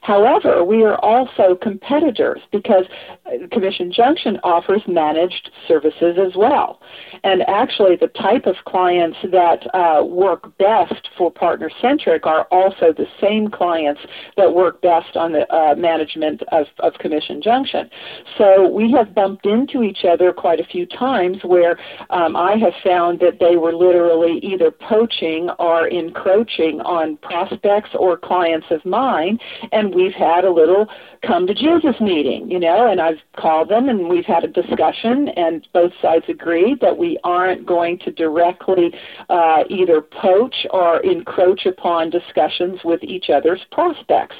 However, 0.02 0.64
we 0.64 0.84
are 0.84 0.96
also 0.98 1.56
competitors 1.60 2.40
because 2.52 2.84
Commission 3.50 3.92
Junction 3.92 4.38
offers 4.44 4.82
managed 4.86 5.50
services 5.66 6.16
as 6.18 6.36
well. 6.36 6.80
And 7.24 7.42
actually, 7.48 7.96
the 7.96 8.08
type 8.08 8.46
of 8.46 8.56
clients 8.66 9.18
that 9.32 9.66
uh, 9.74 10.04
work 10.04 10.56
best 10.58 11.08
for 11.18 11.30
Partner 11.30 11.70
Centric 11.80 12.26
are 12.26 12.44
also 12.50 12.92
the 12.96 13.06
same 13.20 13.50
clients 13.50 14.00
that 14.36 14.54
work 14.54 14.80
best 14.80 15.16
on 15.16 15.32
the 15.32 15.52
uh, 15.52 15.74
management 15.74 16.42
of, 16.52 16.66
of 16.80 16.94
Commission 16.94 17.42
Junction. 17.42 17.90
So 18.38 18.68
we 18.68 18.92
have 18.92 19.14
bumped 19.14 19.46
into 19.46 19.82
each 19.82 20.04
other 20.04 20.32
quite 20.32 20.60
a 20.60 20.64
few 20.64 20.86
times 20.86 21.38
where 21.42 21.78
um, 22.10 22.36
I 22.36 22.56
have 22.56 22.74
found 22.84 23.20
that 23.20 23.38
they 23.46 23.56
were 23.56 23.74
literally 23.74 24.38
either 24.38 24.70
poaching 24.70 25.50
or 25.58 25.86
encroaching 25.88 26.80
on 26.80 27.16
prospects 27.18 27.90
or 27.94 28.16
clients 28.16 28.66
of 28.70 28.84
mine, 28.84 29.38
and 29.72 29.94
we've 29.94 30.14
had 30.14 30.44
a 30.44 30.50
little 30.50 30.88
come 31.22 31.46
to 31.46 31.54
Jesus 31.54 31.94
meeting, 32.00 32.50
you 32.50 32.58
know, 32.58 32.90
and 32.90 33.00
I've 33.00 33.18
called 33.36 33.68
them 33.68 33.88
and 33.88 34.08
we've 34.08 34.24
had 34.24 34.44
a 34.44 34.48
discussion, 34.48 35.28
and 35.30 35.66
both 35.72 35.92
sides 36.00 36.24
agreed 36.28 36.80
that 36.80 36.96
we 36.96 37.18
aren't 37.24 37.66
going 37.66 37.98
to 38.00 38.10
directly 38.10 38.94
uh, 39.28 39.64
either 39.68 40.00
poach 40.00 40.66
or 40.70 41.00
encroach 41.00 41.66
upon 41.66 42.10
discussions 42.10 42.80
with 42.84 43.02
each 43.02 43.30
other's 43.30 43.60
prospects. 43.72 44.36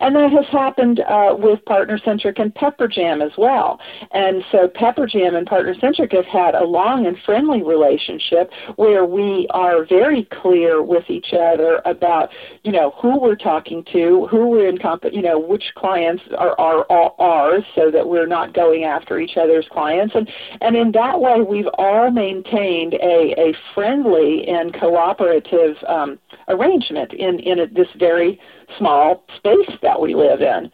And 0.00 0.16
that 0.16 0.30
has 0.32 0.46
happened 0.50 1.00
uh, 1.00 1.34
with 1.38 1.64
Partner 1.64 1.98
Centric 2.04 2.38
and 2.38 2.54
Pepper 2.54 2.88
Jam 2.88 3.22
as 3.22 3.32
well. 3.36 3.80
And 4.12 4.42
so 4.50 4.68
Pepper 4.68 5.06
Jam 5.06 5.34
and 5.34 5.46
Partner 5.46 5.74
Centric 5.80 6.12
have 6.12 6.26
had 6.26 6.54
a 6.54 6.64
long 6.64 7.06
and 7.06 7.16
friendly 7.24 7.62
relationship 7.62 8.49
where 8.76 9.04
we 9.04 9.46
are 9.50 9.84
very 9.84 10.24
clear 10.24 10.82
with 10.82 11.08
each 11.08 11.32
other 11.32 11.80
about, 11.84 12.30
you 12.64 12.72
know, 12.72 12.92
who 13.00 13.20
we're 13.20 13.36
talking 13.36 13.84
to, 13.92 14.26
who 14.30 14.48
we're 14.48 14.68
in 14.68 14.78
comp- 14.78 15.04
you 15.12 15.22
know, 15.22 15.38
which 15.38 15.72
clients 15.76 16.22
are, 16.36 16.58
are, 16.60 16.86
ours 17.18 17.64
so 17.74 17.90
that 17.90 18.08
we're 18.08 18.26
not 18.26 18.54
going 18.54 18.84
after 18.84 19.18
each 19.18 19.36
other's 19.36 19.66
clients. 19.70 20.14
And, 20.14 20.28
and 20.60 20.76
in 20.76 20.92
that 20.92 21.20
way, 21.20 21.40
we've 21.40 21.68
all 21.74 22.10
maintained 22.10 22.94
a, 22.94 23.34
a 23.38 23.54
friendly 23.74 24.46
and 24.46 24.74
cooperative 24.74 25.76
um, 25.88 26.18
arrangement 26.48 27.12
in, 27.12 27.40
in 27.40 27.60
a, 27.60 27.66
this 27.66 27.88
very 27.98 28.40
small 28.78 29.24
space 29.36 29.70
that 29.82 30.00
we 30.00 30.14
live 30.14 30.40
in. 30.40 30.70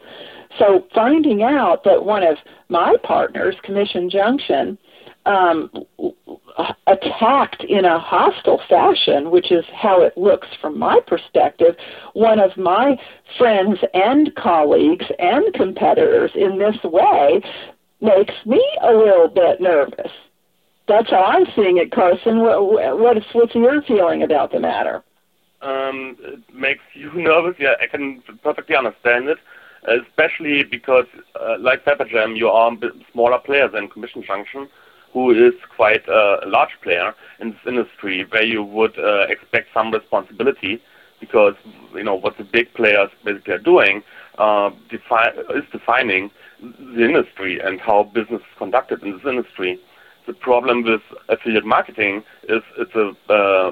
So 0.59 0.87
finding 0.95 1.43
out 1.43 1.85
that 1.85 2.05
one 2.05 2.23
of 2.23 2.37
my 2.69 2.97
partners, 3.03 3.57
Commission 3.63 4.09
Junction, 4.09 4.79
um, 5.27 5.71
attacked 6.87 7.65
in 7.65 7.85
a 7.85 7.99
hostile 7.99 8.61
fashion, 8.69 9.31
which 9.31 9.51
is 9.51 9.65
how 9.75 10.03
it 10.03 10.17
looks 10.17 10.49
from 10.61 10.79
my 10.79 11.01
perspective, 11.07 11.77
one 12.15 12.41
of 12.41 12.57
my 12.57 12.99
friends 13.37 13.79
and 13.95 14.35
colleagues 14.37 15.07
and 15.19 15.53
competitors 15.55 16.31
in 16.35 16.59
this 16.59 16.77
way 16.85 17.43
makes 18.01 18.35
me 18.45 18.65
a 18.83 18.93
little 18.93 19.29
bit 19.29 19.61
nervous. 19.61 20.11
That's 20.89 21.11
how 21.11 21.25
I'm 21.25 21.47
seeing 21.55 21.79
it, 21.79 21.91
Carson. 21.91 22.41
What, 22.41 22.99
what 22.99 23.17
is, 23.17 23.25
what's 23.33 23.55
your 23.55 23.83
feeling 23.83 24.23
about 24.23 24.53
the 24.53 24.61
matter? 24.61 25.03
Um, 25.63 26.17
it 26.21 26.55
makes 26.55 26.83
you 26.95 27.13
nervous. 27.13 27.57
Yeah, 27.59 27.75
I 27.83 27.87
can 27.87 28.23
perfectly 28.43 28.77
understand 28.77 29.29
it, 29.29 29.39
especially 29.89 30.63
because, 30.63 31.07
uh, 31.41 31.57
like 31.59 31.85
Pepper 31.85 32.05
Jam, 32.05 32.37
you 32.37 32.49
are 32.49 32.73
a 32.73 32.77
smaller 33.13 33.39
player 33.39 33.69
than 33.69 33.89
Commission 33.89 34.23
Junction 34.25 34.69
who 35.17 35.31
is 35.31 35.55
quite 35.75 36.07
a 36.09 36.41
large 36.47 36.75
player 36.83 37.15
in 37.41 37.53
this 37.53 37.65
industry, 37.67 38.27
where 38.29 38.45
you 38.45 38.63
would 38.63 38.99
uh, 38.99 39.25
expect 39.31 39.69
some 39.73 39.91
responsibility, 39.91 40.79
because 41.21 41.55
you 41.95 42.05
know 42.05 42.15
what 42.15 42.37
the 42.37 42.45
big 42.45 42.67
players 42.75 43.09
basically 43.25 43.55
are 43.55 43.67
doing 43.75 44.03
uh, 44.37 44.69
defi- 44.91 45.39
is 45.55 45.65
defining 45.73 46.31
the 46.61 47.03
industry 47.03 47.59
and 47.59 47.81
how 47.81 48.03
business 48.13 48.43
is 48.43 48.59
conducted 48.59 49.03
in 49.03 49.13
this 49.13 49.25
industry. 49.25 49.81
The 50.27 50.35
problem 50.35 50.83
with 50.83 51.01
affiliate 51.31 51.65
marketing 51.65 52.23
is 52.47 52.63
it's 52.77 52.95
a 52.95 53.33
uh, 53.33 53.71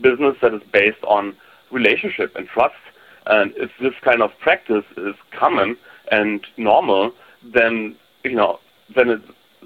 business 0.00 0.36
that 0.42 0.54
is 0.54 0.62
based 0.72 1.02
on 1.08 1.34
relationship 1.72 2.36
and 2.36 2.46
trust. 2.46 2.82
And 3.26 3.52
if 3.56 3.72
this 3.80 3.94
kind 4.02 4.22
of 4.22 4.30
practice 4.38 4.84
is 4.96 5.16
common 5.32 5.76
and 6.12 6.46
normal, 6.56 7.12
then 7.42 7.96
you 8.22 8.36
know 8.36 8.60
then 8.94 9.08
it, 9.08 9.22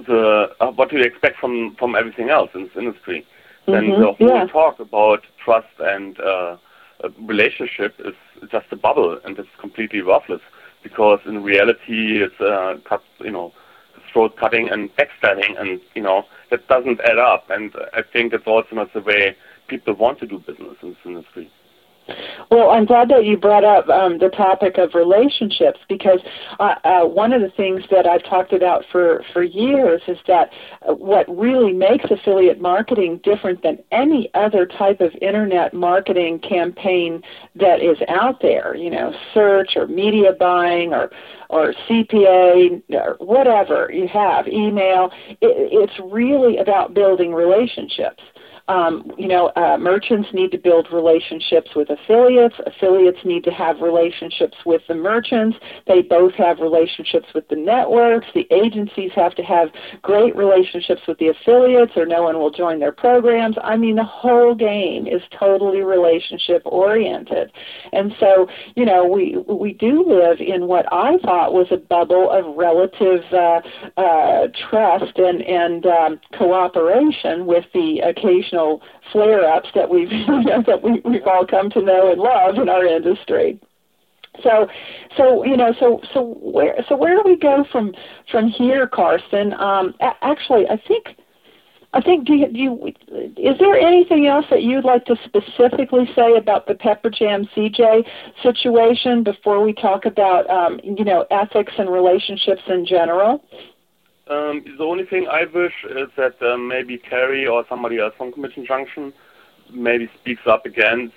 the 0.07 0.51
uh, 0.61 0.71
what 0.71 0.91
do 0.91 0.99
you 0.99 1.05
expect 1.05 1.39
from 1.39 1.75
from 1.77 1.95
everything 1.95 2.31
else 2.31 2.51
in 2.55 2.65
this 2.65 2.77
industry? 2.77 3.27
Mm-hmm. 3.67 3.73
Then 3.73 4.01
the 4.01 4.13
whole 4.13 4.29
yeah. 4.29 4.47
talk 4.47 4.81
about 4.81 5.25
trust 5.45 5.69
and 5.79 6.19
uh, 6.21 6.57
relationship 7.21 7.95
is 7.99 8.15
just 8.51 8.67
a 8.71 8.77
bubble, 8.77 9.21
and 9.25 9.39
it's 9.39 9.49
completely 9.59 10.03
worthless 10.03 10.41
because 10.83 11.21
in 11.27 11.43
reality 11.43 12.23
it's 12.23 12.41
uh, 12.41 12.77
cut, 12.85 13.03
you 13.21 13.31
know, 13.31 13.53
throat 14.13 14.37
cutting 14.37 14.69
and 14.71 14.91
backstabbing, 14.97 15.61
and 15.61 15.81
you 15.95 16.03
know 16.03 16.25
that 16.51 16.67
doesn't 16.69 17.01
add 17.01 17.19
up. 17.19 17.51
And 17.51 17.75
I 17.95 18.03
think 18.03 18.33
it's 18.33 18.47
also 18.47 18.75
not 18.77 18.93
the 18.93 19.01
way 19.01 19.37
people 19.67 19.95
want 19.95 20.19
to 20.21 20.27
do 20.27 20.39
business 20.39 20.77
in 20.83 20.91
this 20.91 20.99
industry. 21.05 21.51
Well, 22.51 22.71
I'm 22.71 22.87
glad 22.87 23.09
that 23.11 23.25
you 23.25 23.37
brought 23.37 23.65
up 23.65 23.89
um, 23.89 24.19
the 24.19 24.31
topic 24.31 24.79
of 24.79 24.95
relationships 24.95 25.79
because 25.89 26.21
uh, 26.59 26.75
uh, 26.85 27.05
one 27.05 27.33
of 27.33 27.43
the 27.43 27.51
things 27.51 27.83
that 27.91 28.07
I've 28.07 28.25
talked 28.25 28.53
about 28.53 28.85
for, 28.91 29.23
for 29.33 29.43
years 29.43 30.01
is 30.09 30.19
that 30.27 30.51
uh, 30.89 30.95
what 30.95 31.27
really 31.29 31.73
makes 31.73 32.07
affiliate 32.11 32.61
marketing 32.61 33.21
different 33.23 33.63
than 33.63 33.79
any 33.93 34.31
other 34.35 34.65
type 34.65 35.01
of 35.01 35.13
internet 35.21 35.75
marketing 35.75 36.39
campaign 36.39 37.23
that 37.57 37.83
is 37.83 37.99
out 38.09 38.41
there, 38.41 38.75
you 38.75 38.91
know, 38.91 39.13
search 39.35 39.73
or 39.77 39.87
media 39.87 40.33
buying 40.39 40.93
or 40.93 41.11
or 41.51 41.73
CPA 41.89 42.83
or 42.91 43.17
whatever 43.21 43.91
you 43.91 44.07
have, 44.07 44.47
email, 44.47 45.11
it, 45.41 45.57
it's 45.73 45.95
really 46.13 46.59
about 46.59 46.93
building 46.93 47.33
relationships 47.33 48.23
Um, 48.69 49.11
you 49.17 49.29
know, 49.29 49.51
uh, 49.57 49.79
merchants 49.79 50.29
need 50.33 50.51
to 50.53 50.59
build 50.59 50.89
relationships 50.93 51.71
with 51.75 51.89
affiliates. 51.91 52.55
Affiliates 52.67 53.19
need 53.25 53.45
to 53.45 53.51
have 53.51 53.81
relationships 53.81 54.57
with 54.67 54.83
the 54.89 54.95
merchants. 54.95 55.57
They 55.87 56.03
both 56.03 56.35
have 56.35 56.59
relationships 56.59 57.29
with 57.35 57.49
the 57.49 57.57
networks. 57.57 58.27
The 58.35 58.47
agencies 58.51 59.11
have 59.15 59.35
to 59.37 59.43
have 59.43 59.69
great 60.03 60.37
relationships 60.37 61.03
with 61.09 61.19
the 61.19 61.29
affiliates, 61.29 61.93
or 61.97 62.05
no 62.05 62.23
one 62.23 62.39
will 62.39 62.51
join 62.51 62.79
their 62.79 62.93
programs. 62.93 63.57
I 63.63 63.77
mean, 63.77 63.97
the 63.97 64.05
whole 64.05 64.55
game 64.55 65.07
is 65.07 65.23
totally 65.39 65.81
relationship 65.81 66.63
oriented, 66.65 67.51
and 67.93 68.13
so 68.21 68.49
you 68.75 68.85
know, 68.85 69.05
we 69.05 69.37
we 69.49 69.73
do 69.73 70.05
live 70.07 70.41
in 70.41 70.67
what 70.67 70.87
I 70.93 71.19
thought 71.19 71.53
was 71.53 71.69
a 71.71 71.77
bubble 71.77 72.31
of 72.31 72.57
relative 72.57 73.25
uh, 73.33 73.61
uh, 73.97 74.49
trust 74.69 75.19
and 75.19 75.43
and 75.43 75.87
um, 75.87 76.21
cooperation 76.37 77.47
with 77.47 77.65
the 77.73 78.01
occasional 78.01 78.58
flare-ups 79.13 79.69
that 79.75 79.89
we've 79.89 80.11
that 80.67 80.81
we, 80.83 81.01
we've 81.05 81.27
all 81.27 81.47
come 81.47 81.71
to 81.71 81.83
know 81.83 82.11
and 82.11 82.21
love 82.21 82.57
in 82.57 82.69
our 82.69 82.85
industry. 82.85 83.59
So, 84.43 84.69
so 85.17 85.45
you 85.45 85.57
know, 85.57 85.75
so 85.79 86.01
so 86.13 86.39
where 86.41 86.85
so 86.89 86.97
where 86.97 87.17
do 87.17 87.23
we 87.25 87.37
go 87.37 87.65
from 87.71 87.95
from 88.31 88.49
here, 88.49 88.87
Carson? 88.87 89.53
Um, 89.55 89.95
a- 90.01 90.19
actually, 90.23 90.67
I 90.69 90.81
think 90.87 91.17
I 91.93 92.01
think 92.03 92.27
do 92.27 92.35
you, 92.35 92.47
do 92.49 92.59
you 92.59 92.87
is 93.37 93.59
there 93.59 93.75
anything 93.75 94.27
else 94.27 94.45
that 94.51 94.63
you'd 94.63 94.85
like 94.85 95.07
to 95.07 95.17
specifically 95.25 96.09
say 96.15 96.37
about 96.37 96.67
the 96.67 96.75
Pepper 96.75 97.11
Jam 97.11 97.49
CJ 97.57 98.05
situation 98.43 99.23
before 99.25 99.63
we 99.65 99.73
talk 99.73 100.05
about 100.05 100.49
um, 100.51 100.81
you 100.85 101.05
know 101.05 101.25
ethics 101.31 101.73
and 101.79 101.91
relationships 101.91 102.63
in 102.69 102.85
general? 102.87 103.43
Um, 104.29 104.63
the 104.77 104.85
only 104.85 105.07
thing 105.07 105.27
I 105.27 105.47
wish 105.47 105.73
is 105.89 106.09
that 106.17 106.41
um, 106.43 106.69
maybe 106.69 106.99
Carrie 106.99 107.47
or 107.47 107.65
somebody 107.69 107.99
else 107.99 108.15
from 108.17 108.33
Commission 108.33 108.67
Junction 108.67 109.13
maybe 109.73 110.11
speaks 110.21 110.43
up 110.47 110.67
again. 110.67 111.13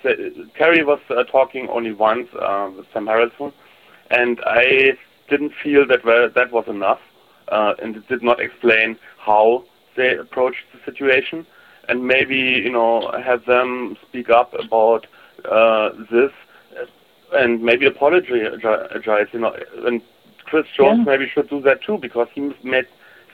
Carrie 0.56 0.84
was 0.84 1.00
uh, 1.10 1.24
talking 1.24 1.68
only 1.68 1.92
once 1.92 2.28
uh, 2.40 2.70
with 2.74 2.86
Sam 2.92 3.06
Harrelson, 3.06 3.52
and 4.10 4.40
I 4.46 4.96
didn't 5.28 5.52
feel 5.62 5.86
that 5.88 6.04
well, 6.04 6.30
that 6.34 6.52
was 6.52 6.64
enough, 6.68 7.00
uh, 7.48 7.74
and 7.82 7.96
it 7.96 8.08
did 8.08 8.22
not 8.22 8.40
explain 8.40 8.98
how 9.18 9.64
they 9.96 10.16
approached 10.16 10.64
the 10.72 10.80
situation, 10.90 11.46
and 11.88 12.06
maybe 12.06 12.36
you 12.36 12.70
know 12.70 13.12
have 13.22 13.44
them 13.44 13.96
speak 14.08 14.30
up 14.30 14.54
about 14.54 15.06
uh, 15.50 15.90
this, 16.10 16.32
and 17.32 17.62
maybe 17.62 17.84
apologize. 17.86 19.28
You 19.32 19.40
know, 19.40 19.54
and 19.84 20.00
Kris 20.44 20.66
Jones 20.76 21.00
yeah. 21.00 21.04
maybe 21.04 21.28
should 21.28 21.50
do 21.50 21.60
that 21.62 21.82
too 21.82 21.98
because 21.98 22.28
he 22.34 22.52
made 22.62 22.86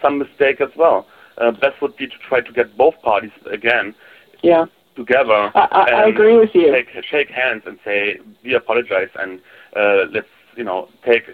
some 0.02 0.18
mistake 0.18 0.60
as 0.60 0.70
well. 0.76 1.06
Uh, 1.38 1.52
best 1.52 1.80
would 1.80 1.96
be 1.96 2.06
to 2.06 2.18
try 2.28 2.40
to 2.40 2.52
get 2.52 2.76
both 2.76 3.00
parties 3.02 3.30
again. 3.50 3.94
Yeah 4.42 4.66
together. 4.98 5.50
I, 5.54 5.68
I, 5.70 5.90
I 6.02 6.08
agree 6.08 6.36
with 6.36 6.50
you. 6.54 6.72
Shake, 6.72 7.04
shake 7.04 7.30
hands 7.30 7.62
and 7.66 7.78
say 7.84 8.18
we 8.44 8.54
apologize 8.54 9.08
and 9.14 9.40
uh, 9.76 10.06
let's 10.12 10.26
you 10.56 10.64
know 10.64 10.88
take 11.06 11.24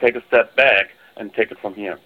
take 0.00 0.14
a 0.14 0.22
step 0.28 0.54
back 0.54 0.90
and 1.16 1.32
take 1.32 1.50
it 1.50 1.58
from 1.60 1.74
here. 1.74 1.98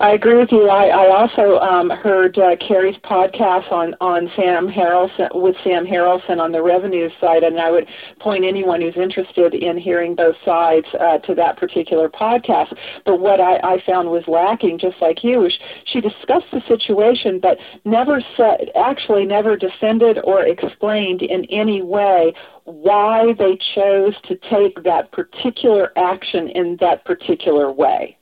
I 0.00 0.14
agree 0.14 0.36
with 0.36 0.50
you. 0.50 0.68
I, 0.68 0.86
I 0.86 1.16
also 1.16 1.60
um, 1.60 1.88
heard 1.88 2.36
uh, 2.36 2.56
Carrie's 2.56 2.96
podcast 3.04 3.70
on 3.70 3.94
on 4.00 4.28
Sam 4.34 4.68
Harrelson 4.68 5.28
with 5.32 5.54
Sam 5.62 5.86
Harrelson 5.86 6.40
on 6.40 6.50
the 6.50 6.60
revenue 6.60 7.08
side, 7.20 7.44
and 7.44 7.60
I 7.60 7.70
would 7.70 7.86
point 8.18 8.44
anyone 8.44 8.80
who's 8.80 8.96
interested 8.96 9.54
in 9.54 9.78
hearing 9.78 10.16
both 10.16 10.34
sides 10.44 10.86
uh, 10.98 11.18
to 11.18 11.36
that 11.36 11.56
particular 11.56 12.08
podcast. 12.08 12.76
But 13.06 13.20
what 13.20 13.40
I, 13.40 13.58
I 13.58 13.82
found 13.86 14.10
was 14.10 14.24
lacking, 14.26 14.80
just 14.80 14.96
like 15.00 15.22
you, 15.22 15.46
is 15.46 15.52
she 15.84 16.00
discussed 16.00 16.50
the 16.52 16.62
situation, 16.66 17.38
but 17.38 17.58
never 17.84 18.20
said, 18.36 18.72
actually 18.74 19.24
never 19.24 19.56
defended 19.56 20.18
or 20.24 20.44
explained 20.44 21.22
in 21.22 21.44
any 21.44 21.80
way 21.80 22.34
why 22.64 23.34
they 23.38 23.56
chose 23.74 24.14
to 24.24 24.36
take 24.50 24.82
that 24.82 25.12
particular 25.12 25.92
action 25.96 26.48
in 26.48 26.76
that 26.80 27.04
particular 27.04 27.70
way 27.70 28.16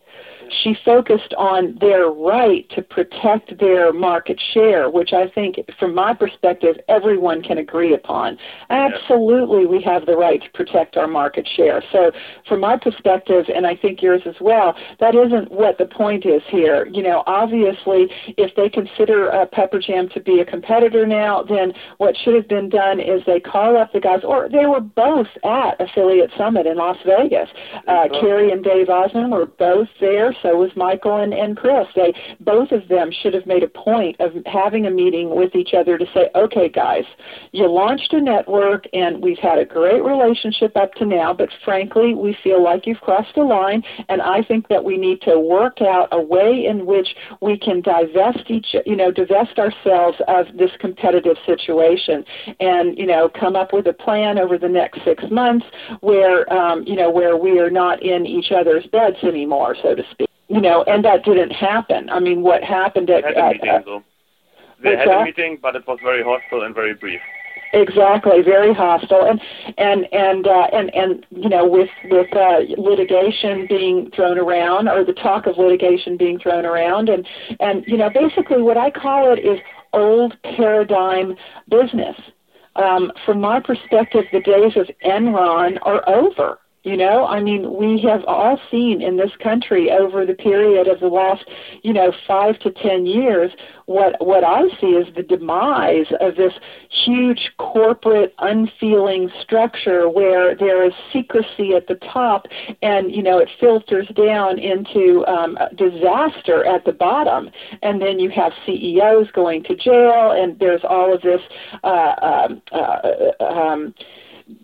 she 0.63 0.77
focused 0.85 1.35
on 1.37 1.77
their 1.81 2.09
right 2.09 2.69
to 2.71 2.83
protect 2.83 3.59
their 3.59 3.93
market 3.93 4.41
share, 4.53 4.91
which 4.91 5.13
I 5.13 5.29
think, 5.29 5.57
from 5.79 5.95
my 5.95 6.15
perspective, 6.15 6.77
everyone 6.89 7.43
can 7.43 7.59
agree 7.59 7.95
upon. 7.95 8.39
Absolutely, 8.71 9.67
we 9.67 9.83
have 9.83 10.07
the 10.07 10.17
right 10.17 10.43
to 10.43 10.51
protect 10.51 10.97
our 10.97 11.07
market 11.07 11.49
share. 11.57 11.83
So, 11.93 12.13
from 12.49 12.61
my 12.61 12.77
perspective, 12.77 13.47
and 13.55 13.67
I 13.67 13.77
think 13.77 14.03
yours 14.03 14.23
as 14.27 14.37
well, 14.41 14.75
that 14.99 15.15
isn't 15.15 15.51
what 15.51 15.79
the 15.79 15.87
point 15.87 16.27
is 16.27 16.43
here. 16.49 16.87
You 16.87 17.03
know, 17.03 17.23
obviously, 17.27 18.09
if 18.37 18.55
they 18.57 18.69
consider 18.69 19.33
uh, 19.33 19.47
Pepper 19.47 19.81
Jam 19.81 20.09
to 20.11 20.21
be 20.21 20.41
a 20.41 20.45
competitor 20.45 21.07
now, 21.07 21.43
then 21.43 21.73
what 21.99 22.17
should 22.17 22.35
have 22.35 22.49
been 22.49 22.69
done 22.69 23.01
is 23.01 23.23
they 23.27 23.41
call 23.41 23.77
up 23.77 23.93
the 23.93 24.01
guys, 24.01 24.21
or 24.25 24.49
they 24.49 24.67
were 24.67 24.81
both 24.81 25.29
at 25.45 25.81
Affiliate 25.81 26.31
Summit 26.37 26.67
in 26.67 26.77
Las 26.77 26.97
Vegas. 27.05 27.49
Uh, 27.87 28.09
Carrie 28.21 28.51
and 28.51 28.65
Dave 28.65 28.89
Osman 28.89 29.31
were 29.31 29.47
both 29.47 29.89
there 30.01 30.35
so 30.43 30.57
was 30.57 30.71
Michael 30.77 31.17
and, 31.17 31.33
and 31.33 31.57
Chris. 31.57 31.87
They 31.95 32.13
both 32.41 32.73
of 32.73 32.89
them 32.89 33.11
should 33.11 33.35
have 33.35 33.47
made 33.47 33.63
a 33.63 33.69
point 33.69 34.17
of 34.21 34.33
having 34.47 34.87
a 34.87 34.91
meeting 34.91 35.35
with 35.35 35.55
each 35.55 35.75
other 35.75 35.99
to 35.99 36.07
say, 36.15 36.31
okay, 36.35 36.69
guys, 36.69 37.05
you 37.53 37.67
launched 37.69 38.13
a 38.13 38.21
network 38.21 38.85
and 38.93 39.23
we've 39.23 39.39
had 39.39 39.59
a 39.59 39.65
great 39.65 40.03
relationship 40.03 40.77
up 40.77 40.95
to 40.95 41.07
now, 41.07 41.33
but 41.33 41.49
frankly, 41.65 42.15
we 42.15 42.37
feel 42.43 42.63
like 42.63 42.87
you've 42.87 43.01
crossed 43.01 43.37
a 43.37 43.43
line, 43.43 43.83
and 44.09 44.23
I 44.23 44.43
think 44.43 44.69
that 44.69 44.85
we 44.85 44.97
need 44.97 45.21
to 45.23 45.39
work 45.39 45.81
out 45.83 46.09
a 46.13 46.21
way 46.21 46.67
in 46.67 46.87
which 46.87 47.09
we 47.41 47.59
can 47.59 47.81
divest 47.81 48.51
each, 48.51 48.75
you 48.87 48.97
know, 48.97 49.11
divest 49.11 49.59
ourselves 49.59 50.19
of 50.29 50.47
this 50.57 50.71
competitive 50.79 51.37
situation, 51.47 52.25
and 52.61 52.97
you 52.99 53.07
know, 53.07 53.29
come 53.29 53.57
up 53.57 53.73
with 53.73 53.87
a 53.87 53.93
plan 53.93 54.39
over 54.39 54.59
the 54.59 54.69
next 54.69 55.05
six 55.05 55.25
months 55.31 55.67
where, 56.01 56.51
um, 56.53 56.85
you 56.87 56.97
know, 56.97 57.11
where 57.11 57.37
we 57.37 57.59
are 57.59 57.71
not 57.71 58.03
in 58.03 58.27
each 58.27 58.53
other's 58.53 58.87
beds 58.87 59.17
anymore, 59.23 59.77
so 59.83 59.95
to 59.95 60.03
speak 60.11 60.30
you 60.51 60.61
know, 60.61 60.83
and 60.83 61.05
that 61.05 61.25
didn't 61.25 61.53
happen. 61.53 62.11
I 62.11 62.19
mean, 62.19 62.43
what 62.43 62.65
happened 62.65 63.09
at, 63.09 63.23
they 63.23 63.29
had 63.29 63.37
a 63.39 63.53
meeting, 63.53 63.83
though. 63.87 64.03
They 64.83 64.97
had 64.97 65.09
that? 65.09 65.21
a 65.23 65.25
meeting, 65.25 65.59
but 65.63 65.77
it 65.77 65.87
was 65.87 65.99
very 66.03 66.23
hostile 66.25 66.63
and 66.63 66.75
very 66.75 66.95
brief. 66.95 67.21
Exactly, 67.73 68.43
very 68.43 68.75
hostile, 68.75 69.25
and 69.25 69.41
and 69.79 70.13
and 70.13 70.49
uh, 70.49 70.67
and 70.73 70.93
and 70.93 71.25
you 71.31 71.49
know, 71.49 71.65
with 71.65 71.89
with 72.11 72.35
uh, 72.35 72.63
litigation 72.77 73.67
being 73.69 74.11
thrown 74.11 74.39
around, 74.39 74.89
or 74.89 75.05
the 75.05 75.13
talk 75.13 75.47
of 75.47 75.57
litigation 75.57 76.17
being 76.17 76.41
thrown 76.41 76.67
around, 76.67 77.09
and 77.09 77.29
and 77.61 77.85
you 77.87 77.97
know, 77.97 78.11
basically, 78.11 78.61
what 78.61 78.77
I 78.77 78.91
call 78.91 79.33
it 79.33 79.39
is 79.39 79.61
old 79.93 80.37
paradigm 80.43 81.37
business. 81.69 82.17
Um, 82.75 83.13
from 83.25 83.41
my 83.41 83.61
perspective, 83.61 84.25
the 84.33 84.41
days 84.41 84.77
of 84.77 84.91
Enron 85.05 85.79
are 85.83 86.03
over. 86.09 86.59
You 86.83 86.97
know, 86.97 87.27
I 87.27 87.43
mean, 87.43 87.77
we 87.77 88.01
have 88.09 88.25
all 88.25 88.59
seen 88.71 89.03
in 89.03 89.19
this 89.19 89.33
country 89.43 89.91
over 89.91 90.25
the 90.25 90.33
period 90.33 90.89
of 90.89 91.01
the 91.01 91.09
last, 91.09 91.45
you 91.83 91.93
know, 91.93 92.11
five 92.27 92.59
to 92.61 92.71
ten 92.71 93.05
years, 93.05 93.53
what 93.91 94.25
what 94.25 94.45
I 94.45 94.63
see 94.81 94.87
is 94.87 95.13
the 95.17 95.23
demise 95.25 96.07
of 96.21 96.37
this 96.37 96.53
huge 97.05 97.51
corporate 97.59 98.33
unfeeling 98.39 99.31
structure 99.43 100.09
where 100.09 100.55
there 100.55 100.87
is 100.87 100.93
secrecy 101.13 101.75
at 101.75 101.89
the 101.89 101.97
top, 101.97 102.47
and 102.83 103.13
you 103.13 103.21
know, 103.21 103.39
it 103.39 103.49
filters 103.59 104.07
down 104.15 104.61
into 104.61 105.27
um, 105.27 105.59
disaster 105.75 106.65
at 106.65 106.85
the 106.85 106.93
bottom, 106.93 107.51
and 107.83 108.01
then 108.01 108.21
you 108.21 108.31
have 108.31 108.53
CEOs 108.65 109.33
going 109.33 109.65
to 109.65 109.75
jail, 109.75 110.31
and 110.31 110.57
there's 110.61 110.83
all 110.89 111.13
of 111.13 111.21
this. 111.23 111.41
Uh, 111.83 112.15
um, 112.23 112.63
uh, 112.71 113.45
um, 113.45 113.93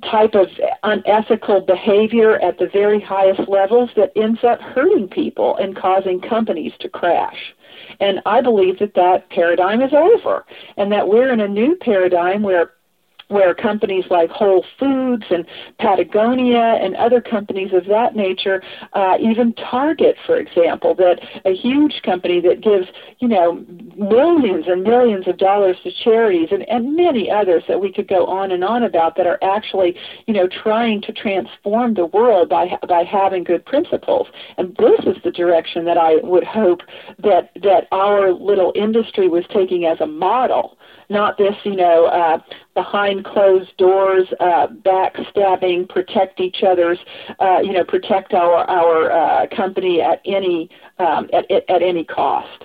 type 0.03 0.35
of 0.35 0.49
unethical 0.83 1.61
behavior 1.61 2.39
at 2.41 2.59
the 2.59 2.69
very 2.69 3.01
highest 3.01 3.49
levels 3.49 3.91
that 3.97 4.13
ends 4.17 4.45
up 4.45 4.61
hurting 4.61 5.09
people 5.09 5.57
and 5.57 5.77
causing 5.77 6.21
companies 6.21 6.73
to 6.81 6.89
crash. 6.89 7.55
And 8.01 8.21
I 8.27 8.41
believe 8.41 8.79
that 8.79 8.95
that 8.95 9.29
paradigm 9.31 9.83
is 9.83 9.93
over 9.93 10.45
and 10.77 10.93
that 10.93 11.09
we're 11.09 11.33
in 11.33 11.41
a 11.41 11.49
new 11.49 11.77
paradigm 11.77 12.43
where 12.43 12.73
where 13.29 13.55
companies 13.55 14.05
like 14.11 14.31
Whole 14.31 14.65
Foods 14.79 15.25
and 15.31 15.45
Patagonia 15.79 16.79
and 16.81 16.95
other 16.97 17.21
companies 17.21 17.73
of 17.73 17.87
that 17.87 18.15
nature, 18.15 18.63
uh, 18.93 19.17
even 19.21 19.53
Target, 19.55 20.17
for 20.25 20.37
example, 20.37 20.95
that 20.95 21.21
a 21.45 21.55
huge 21.55 22.03
company 22.03 22.41
that 22.41 22.61
gives, 22.61 22.87
you 23.19 23.29
know, 23.29 23.65
millions 23.97 24.67
and 24.69 24.83
millions 24.83 25.27
of 25.27 25.39
dollars 25.39 25.77
to 25.83 25.91
charities 26.05 26.49
and, 26.53 26.69
and 26.69 26.95
many 26.95 27.31
others 27.31 27.65
that 27.69 27.81
we 27.81 27.93
could 27.93 28.07
go 28.07 28.27
on 28.27 28.53
and 28.53 28.63
on 28.63 28.83
about 28.83 29.17
that 29.17 29.27
are 29.27 29.39
actually, 29.43 29.97
you 30.27 30.35
know, 30.35 30.47
trying 30.47 31.01
to 31.03 31.13
transform 31.13 31.95
the 31.95 32.07
world 32.07 32.49
by, 32.49 32.79
by 32.89 33.03
having 33.03 33.43
good 33.43 33.65
principles. 33.65 34.29
And 34.57 34.77
this 34.77 35.01
is 35.07 35.23
the 35.25 35.31
direction 35.31 35.85
that 35.87 35.99
I 35.99 36.17
would 36.23 36.45
hope 36.45 36.83
that, 37.19 37.51
that 37.63 37.89
our 37.91 38.33
little 38.33 38.73
industry 38.77 39.29
was 39.29 39.45
taking 39.53 39.85
as 39.85 40.01
a 40.01 40.07
model 40.07 40.79
not 41.09 41.39
this, 41.39 41.55
you 41.65 41.77
know, 41.77 42.07
uh, 42.07 42.39
behind 42.75 43.25
closed 43.25 43.77
doors, 43.77 44.27
uh, 44.41 44.67
backstabbing, 44.85 45.89
protect 45.89 46.41
each 46.41 46.63
other's, 46.67 46.99
uh, 47.41 47.59
you 47.63 47.73
know, 47.73 47.85
protect 47.85 48.35
our 48.35 48.69
our 48.69 49.11
uh, 49.13 49.47
company 49.55 50.01
at 50.01 50.21
any 50.25 50.71
um, 50.99 51.29
at, 51.33 51.51
at 51.51 51.83
any 51.83 52.05
cost. 52.05 52.65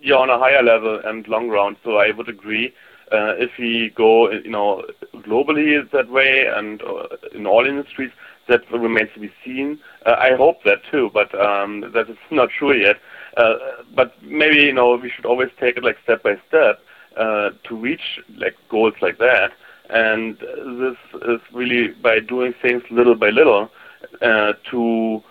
you're 0.00 0.18
on 0.18 0.30
a 0.30 0.38
higher 0.38 0.62
level 0.62 1.00
and 1.04 1.26
long 1.28 1.48
run. 1.48 1.76
So 1.84 1.96
I 1.96 2.10
would 2.12 2.28
agree. 2.28 2.72
Uh, 3.12 3.34
if 3.38 3.50
we 3.58 3.92
go, 3.94 4.30
you 4.30 4.50
know, 4.50 4.84
globally 5.14 5.88
that 5.92 6.10
way 6.10 6.46
and 6.52 6.82
uh, 6.82 7.06
in 7.34 7.46
all 7.46 7.64
industries, 7.66 8.10
that 8.48 8.60
remains 8.70 9.10
to 9.14 9.20
be 9.20 9.30
seen. 9.44 9.78
Uh, 10.04 10.16
I 10.18 10.36
hope 10.36 10.62
that 10.64 10.78
too, 10.90 11.10
but 11.12 11.34
um, 11.40 11.90
that 11.94 12.08
is 12.08 12.16
not 12.30 12.48
sure 12.56 12.76
yet. 12.76 12.96
Uh, 13.36 13.54
but 13.94 14.14
maybe 14.22 14.56
you 14.56 14.72
know 14.72 14.96
we 14.96 15.10
should 15.10 15.26
always 15.26 15.50
take 15.60 15.76
it 15.76 15.84
like 15.84 15.96
step 16.04 16.22
by 16.22 16.36
step 16.48 16.80
uh, 17.16 17.50
to 17.64 17.76
reach 17.76 18.20
like 18.36 18.54
goals 18.68 18.94
like 19.00 19.18
that. 19.18 19.52
And 19.88 20.36
this 20.38 20.96
is 21.28 21.40
really 21.52 21.88
by 21.88 22.18
doing 22.20 22.54
things 22.60 22.82
little 22.90 23.14
by 23.14 23.30
little 23.30 23.70
uh, 24.20 24.52
to, 24.70 25.22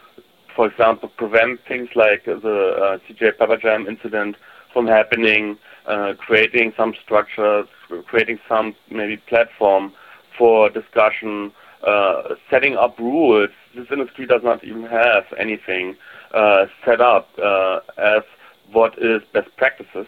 for 0.55 0.67
example, 0.67 1.09
prevent 1.09 1.59
things 1.67 1.89
like 1.95 2.25
the 2.25 2.37
uh, 2.37 2.97
CJ 3.07 3.37
Pepper 3.37 3.57
Jam 3.57 3.87
incident 3.87 4.37
from 4.71 4.87
happening, 4.87 5.57
uh, 5.87 6.13
creating 6.17 6.73
some 6.77 6.93
structures, 7.03 7.67
creating 8.07 8.39
some 8.47 8.75
maybe 8.89 9.17
platform 9.17 9.93
for 10.37 10.69
discussion, 10.69 11.51
uh, 11.85 12.35
setting 12.49 12.75
up 12.75 12.97
rules. 12.99 13.49
This 13.75 13.87
industry 13.91 14.25
does 14.25 14.41
not 14.43 14.63
even 14.63 14.83
have 14.83 15.25
anything 15.37 15.95
uh, 16.33 16.65
set 16.83 17.01
up 17.01 17.29
uh, 17.41 17.79
as 17.97 18.23
what 18.71 18.97
is 18.97 19.21
best 19.33 19.55
practices. 19.57 20.07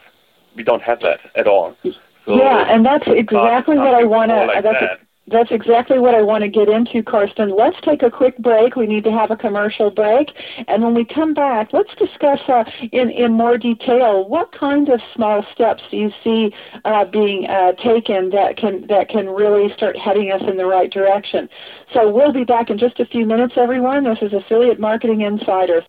We 0.58 0.64
don't 0.64 0.82
have 0.82 1.00
that 1.02 1.20
at 1.36 1.48
all. 1.48 1.78
So 1.84 2.36
yeah, 2.36 2.66
and 2.68 2.86
that's 2.86 3.06
exactly 3.08 3.78
what 3.78 3.94
I 3.94 4.04
want 4.04 4.32
to. 4.32 4.46
Like 4.48 4.64
that's, 4.64 4.80
that. 4.82 5.00
that's 5.28 5.52
exactly 5.52 6.00
what 6.00 6.16
I 6.16 6.22
want 6.24 6.42
to 6.42 6.50
get 6.50 6.68
into, 6.68 7.04
Karsten. 7.04 7.56
Let's 7.56 7.78
take 7.82 8.02
a 8.02 8.10
quick 8.10 8.38
break. 8.40 8.76
We 8.76 8.88
need 8.88 9.06
to 9.06 9.12
have 9.12 9.30
a 9.32 9.38
commercial 9.38 9.92
break, 9.92 10.30
and 10.68 10.84
when 10.84 10.96
we 10.96 11.06
come 11.06 11.36
back, 11.36 11.72
let's 11.74 11.94
discuss 11.96 12.40
uh, 12.50 12.64
in 12.92 13.12
in 13.12 13.34
more 13.34 13.58
detail 13.58 14.28
what 14.28 14.52
kind 14.52 14.90
of 14.90 15.00
small 15.14 15.46
steps 15.54 15.84
do 15.92 15.98
you 15.98 16.12
see 16.24 16.52
uh, 16.84 17.06
being 17.06 17.46
uh, 17.46 17.74
taken 17.74 18.32
that 18.32 18.58
can 18.58 18.88
that 18.88 19.10
can 19.10 19.30
really 19.30 19.72
start 19.74 19.96
heading 19.96 20.32
us 20.32 20.42
in 20.50 20.58
the 20.58 20.66
right 20.66 20.92
direction. 20.92 21.48
So 21.94 22.12
we'll 22.12 22.34
be 22.34 22.46
back 22.46 22.72
in 22.72 22.80
just 22.80 23.00
a 23.00 23.06
few 23.06 23.28
minutes, 23.28 23.54
everyone. 23.58 24.04
This 24.04 24.18
is 24.24 24.34
Affiliate 24.34 24.80
Marketing 24.80 25.22
Insider. 25.22 25.86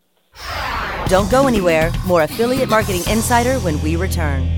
Don't 1.06 1.30
go 1.30 1.48
anywhere. 1.48 1.90
More 2.06 2.22
Affiliate 2.22 2.68
Marketing 2.68 3.02
Insider 3.10 3.58
when 3.60 3.80
we 3.82 3.96
return. 3.96 4.57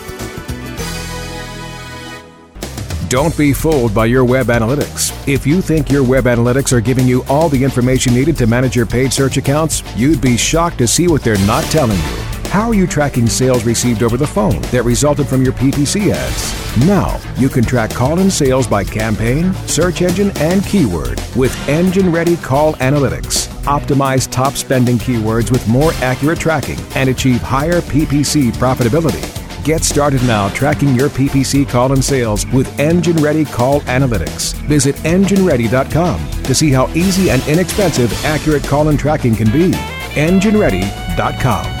Don't 3.11 3.37
be 3.37 3.51
fooled 3.51 3.93
by 3.93 4.05
your 4.05 4.23
web 4.23 4.45
analytics. 4.45 5.11
If 5.27 5.45
you 5.45 5.61
think 5.61 5.91
your 5.91 6.01
web 6.01 6.23
analytics 6.23 6.71
are 6.71 6.79
giving 6.79 7.05
you 7.05 7.25
all 7.27 7.49
the 7.49 7.61
information 7.61 8.13
needed 8.13 8.37
to 8.37 8.47
manage 8.47 8.73
your 8.73 8.85
paid 8.85 9.11
search 9.11 9.35
accounts, 9.35 9.83
you'd 9.97 10.21
be 10.21 10.37
shocked 10.37 10.77
to 10.77 10.87
see 10.87 11.09
what 11.09 11.21
they're 11.21 11.37
not 11.45 11.65
telling 11.65 11.97
you. 11.97 12.17
How 12.51 12.69
are 12.69 12.73
you 12.73 12.87
tracking 12.87 13.27
sales 13.27 13.65
received 13.65 14.01
over 14.01 14.15
the 14.15 14.25
phone 14.25 14.61
that 14.71 14.83
resulted 14.85 15.27
from 15.27 15.43
your 15.43 15.51
PPC 15.51 16.13
ads? 16.13 16.87
Now, 16.87 17.19
you 17.35 17.49
can 17.49 17.65
track 17.65 17.89
call 17.91 18.19
in 18.19 18.31
sales 18.31 18.65
by 18.65 18.85
campaign, 18.85 19.53
search 19.67 20.01
engine, 20.01 20.31
and 20.37 20.65
keyword 20.65 21.21
with 21.35 21.53
Engine 21.67 22.13
Ready 22.13 22.37
Call 22.37 22.75
Analytics. 22.75 23.49
Optimize 23.65 24.31
top 24.31 24.53
spending 24.53 24.95
keywords 24.95 25.51
with 25.51 25.67
more 25.67 25.91
accurate 25.95 26.39
tracking 26.39 26.79
and 26.95 27.09
achieve 27.09 27.41
higher 27.41 27.81
PPC 27.81 28.53
profitability. 28.53 29.40
Get 29.63 29.83
started 29.83 30.23
now 30.23 30.49
tracking 30.49 30.95
your 30.95 31.09
PPC 31.09 31.69
call 31.69 31.93
and 31.93 32.03
sales 32.03 32.47
with 32.47 32.79
Engine 32.79 33.17
Ready 33.17 33.45
Call 33.45 33.81
Analytics. 33.81 34.53
Visit 34.67 34.95
engineready.com 34.97 36.31
to 36.43 36.55
see 36.55 36.71
how 36.71 36.87
easy 36.95 37.29
and 37.29 37.47
inexpensive 37.47 38.11
accurate 38.25 38.63
call 38.63 38.89
and 38.89 38.97
tracking 38.97 39.35
can 39.35 39.51
be. 39.51 39.71
engineready.com. 40.15 41.80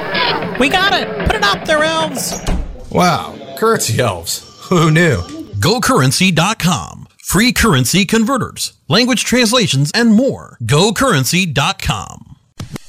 We 0.59 0.69
got 0.69 0.93
it! 0.93 1.07
Put 1.25 1.35
it 1.35 1.43
up 1.43 1.65
there, 1.65 1.83
elves! 1.83 2.39
Wow, 2.91 3.35
currency 3.57 3.99
elves. 3.99 4.45
Who 4.69 4.91
knew? 4.91 5.17
GoCurrency.com. 5.59 7.07
Free 7.23 7.53
currency 7.53 8.05
converters, 8.05 8.73
language 8.87 9.23
translations, 9.23 9.91
and 9.93 10.13
more. 10.13 10.57
GoCurrency.com. 10.63 12.35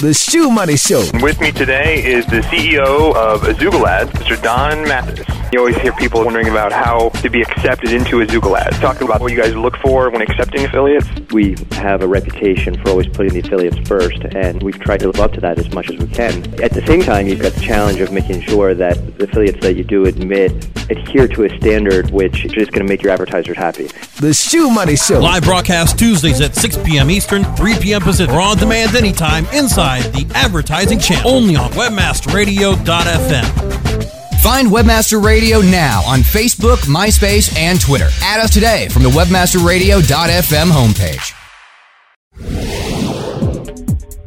The 0.02 0.12
Shoe 0.12 0.50
Money 0.50 0.76
Show. 0.76 1.08
With 1.22 1.40
me 1.40 1.52
today 1.52 2.04
is 2.04 2.26
the 2.26 2.40
CEO 2.40 3.14
of 3.14 3.42
AzoogleAds, 3.42 4.06
Mr. 4.06 4.42
Don 4.42 4.82
Mathis. 4.82 5.24
You 5.52 5.60
always 5.60 5.76
hear 5.76 5.92
people 5.92 6.24
wondering 6.24 6.48
about 6.48 6.72
how 6.72 7.10
to 7.10 7.30
be 7.30 7.40
accepted 7.40 7.92
into 7.92 8.16
AzoogleAds. 8.16 8.80
Talking 8.80 9.06
about 9.06 9.20
what 9.20 9.30
you 9.30 9.40
guys 9.40 9.54
look 9.54 9.76
for 9.76 10.10
when 10.10 10.20
accepting 10.20 10.64
affiliates. 10.64 11.06
We 11.30 11.54
have 11.72 12.02
a 12.02 12.08
reputation 12.08 12.74
for 12.82 12.90
always 12.90 13.06
putting 13.06 13.32
the 13.32 13.46
affiliates 13.46 13.78
first, 13.86 14.24
and 14.34 14.60
we've 14.64 14.80
tried 14.80 14.98
to 15.00 15.06
live 15.06 15.20
up 15.20 15.34
to 15.34 15.40
that 15.42 15.60
as 15.60 15.72
much 15.72 15.88
as 15.88 15.98
we 15.98 16.08
can. 16.08 16.60
At 16.60 16.72
the 16.72 16.84
same 16.84 17.02
time, 17.02 17.28
you've 17.28 17.42
got 17.42 17.52
the 17.52 17.60
challenge 17.60 18.00
of 18.00 18.10
making 18.10 18.40
sure 18.40 18.74
that 18.74 19.18
the 19.18 19.24
affiliates 19.26 19.60
that 19.60 19.76
you 19.76 19.84
do 19.84 20.06
admit 20.06 20.50
adhere 20.90 21.28
to 21.28 21.44
a 21.44 21.56
standard 21.58 22.10
which 22.10 22.44
is 22.44 22.68
going 22.68 22.84
to 22.84 22.92
make 22.92 23.02
your 23.02 23.12
advertisers 23.12 23.56
happy. 23.56 23.88
The 24.20 24.34
Shoe 24.34 24.68
Money 24.68 24.96
Show. 24.96 25.20
Live 25.20 25.44
broadcast 25.44 25.96
Tuesdays 25.96 26.40
at 26.40 26.56
6 26.56 26.78
p.m. 26.78 27.08
Eastern, 27.08 27.44
3 27.56 27.78
p.m. 27.78 28.02
Pacific, 28.02 28.34
or 28.34 28.40
on 28.40 28.56
demand 28.56 28.96
anytime 28.96 29.46
inside 29.52 29.91
the 30.00 30.30
advertising 30.34 30.98
channel. 30.98 31.30
Only 31.30 31.56
on 31.56 31.70
webmasterradio.fm. 31.72 34.42
Find 34.42 34.68
Webmaster 34.68 35.22
Radio 35.22 35.60
now 35.60 36.02
on 36.04 36.20
Facebook, 36.20 36.78
MySpace, 36.86 37.54
and 37.56 37.80
Twitter. 37.80 38.08
Add 38.22 38.40
us 38.40 38.52
today 38.52 38.88
from 38.88 39.04
the 39.04 39.10
webmasterradio.fm 39.10 40.72
homepage. 40.72 41.32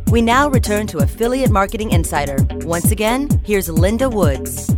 We 0.10 0.22
now 0.22 0.48
return 0.48 0.88
to 0.88 1.00
Affiliate 1.00 1.52
Marketing 1.52 1.92
Insider. 1.92 2.38
Once 2.62 2.92
again, 2.92 3.28
here's 3.44 3.68
Linda 3.68 4.08
Woods. 4.08 4.74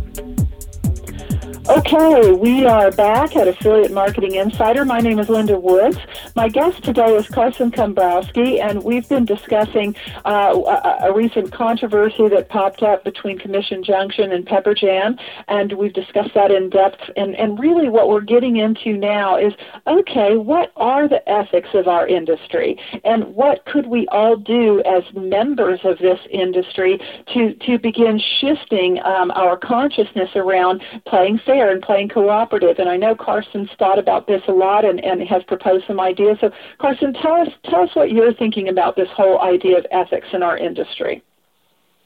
Okay, 1.70 2.32
we 2.32 2.64
are 2.64 2.90
back 2.90 3.36
at 3.36 3.46
Affiliate 3.46 3.92
Marketing 3.92 4.36
Insider. 4.36 4.86
My 4.86 5.00
name 5.00 5.18
is 5.18 5.28
Linda 5.28 5.60
Woods. 5.60 5.98
My 6.34 6.48
guest 6.48 6.82
today 6.82 7.14
is 7.14 7.28
Carson 7.28 7.70
Cumbrowski, 7.70 8.58
and 8.58 8.82
we've 8.82 9.06
been 9.06 9.26
discussing 9.26 9.94
uh, 10.24 10.54
a, 10.56 11.08
a, 11.08 11.14
recent 11.14 11.52
controversy 11.52 12.26
that 12.28 12.48
popped 12.48 12.82
up 12.82 13.04
between 13.04 13.38
Commission 13.38 13.84
Junction 13.84 14.32
and 14.32 14.46
Pepper 14.46 14.74
Jam, 14.74 15.18
and 15.48 15.74
we've 15.74 15.92
discussed 15.92 16.32
that 16.32 16.50
in 16.50 16.70
depth. 16.70 17.02
And, 17.16 17.36
and 17.36 17.58
really, 17.58 17.90
what 17.90 18.08
we're 18.08 18.22
getting 18.22 18.56
into 18.56 18.96
now 18.96 19.36
is 19.36 19.52
okay, 19.86 20.38
what 20.38 20.72
are 20.76 21.06
the 21.06 21.28
ethics 21.28 21.68
of 21.74 21.86
our 21.86 22.08
industry, 22.08 22.80
and 23.04 23.34
what 23.34 23.66
could 23.66 23.88
we 23.88 24.08
all 24.08 24.36
do 24.36 24.82
as 24.86 25.02
members 25.14 25.80
of 25.84 25.98
this 25.98 26.20
industry 26.30 26.98
to 27.34 27.52
to 27.66 27.78
begin 27.78 28.18
shifting 28.40 29.00
um, 29.04 29.30
our 29.32 29.58
consciousness 29.58 30.30
around 30.34 30.82
playing 31.04 31.38
fair? 31.44 31.57
And 31.66 31.82
playing 31.82 32.08
cooperative. 32.08 32.78
And 32.78 32.88
I 32.88 32.96
know 32.96 33.16
Carson's 33.16 33.70
thought 33.78 33.98
about 33.98 34.26
this 34.28 34.42
a 34.46 34.52
lot 34.52 34.84
and, 34.84 35.02
and 35.04 35.20
has 35.22 35.42
proposed 35.42 35.86
some 35.86 35.98
ideas. 35.98 36.38
So, 36.40 36.50
Carson, 36.78 37.12
tell 37.12 37.34
us 37.34 37.48
tell 37.64 37.82
us 37.82 37.90
what 37.94 38.12
you're 38.12 38.32
thinking 38.32 38.68
about 38.68 38.94
this 38.94 39.08
whole 39.16 39.40
idea 39.40 39.78
of 39.78 39.86
ethics 39.90 40.28
in 40.32 40.42
our 40.42 40.56
industry. 40.56 41.22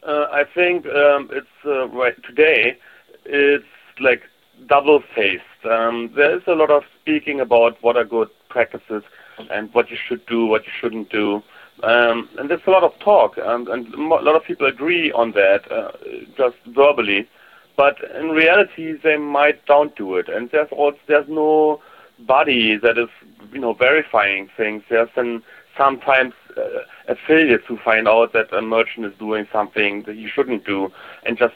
Uh, 0.07 0.27
I 0.33 0.45
think 0.55 0.87
um, 0.87 1.29
it's 1.33 1.47
uh, 1.65 1.89
right 1.89 2.15
today. 2.25 2.77
It's 3.25 3.65
like 4.01 4.23
double-faced. 4.67 5.43
Um, 5.71 6.11
there 6.17 6.37
is 6.37 6.43
a 6.47 6.55
lot 6.55 6.71
of 6.71 6.83
speaking 7.01 7.41
about 7.41 7.77
what 7.83 7.97
are 7.97 8.05
good 8.05 8.29
practices 8.49 9.03
and 9.51 9.73
what 9.75 9.91
you 9.91 9.97
should 10.09 10.25
do, 10.27 10.47
what 10.47 10.65
you 10.65 10.73
shouldn't 10.81 11.11
do. 11.11 11.43
Um, 11.83 12.29
and 12.39 12.51
there's 12.51 12.61
a 12.67 12.71
lot 12.71 12.83
of 12.83 12.93
talk, 13.01 13.39
um, 13.39 13.67
and 13.69 13.93
a 13.95 14.01
lot 14.01 14.37
of 14.37 14.45
people 14.45 14.67
agree 14.67 15.11
on 15.13 15.33
that, 15.33 15.71
uh, 15.71 15.93
just 16.37 16.57
verbally. 16.67 17.29
But 17.77 17.97
in 18.19 18.31
reality, 18.31 18.95
they 19.03 19.17
might 19.17 19.65
don't 19.67 19.95
do 19.97 20.17
it, 20.17 20.29
and 20.29 20.51
there's 20.51 20.69
also 20.73 20.99
there's 21.07 21.29
no 21.29 21.81
body 22.19 22.77
that 22.77 22.99
is, 22.99 23.09
you 23.53 23.61
know, 23.61 23.73
verifying 23.73 24.49
things. 24.57 24.83
There's 24.89 25.09
an, 25.17 25.43
sometimes 25.77 26.35
uh, 26.57 26.63
affiliates 27.09 27.65
who 27.67 27.79
find 27.79 28.07
out 28.07 28.33
that 28.35 28.53
a 28.53 28.63
merchant 28.63 29.07
is 29.07 29.13
doing 29.19 29.47
something 29.51 30.03
that 30.03 30.15
he 30.15 30.29
shouldn't 30.29 30.65
do, 30.65 30.91
and 31.25 31.39
just 31.39 31.55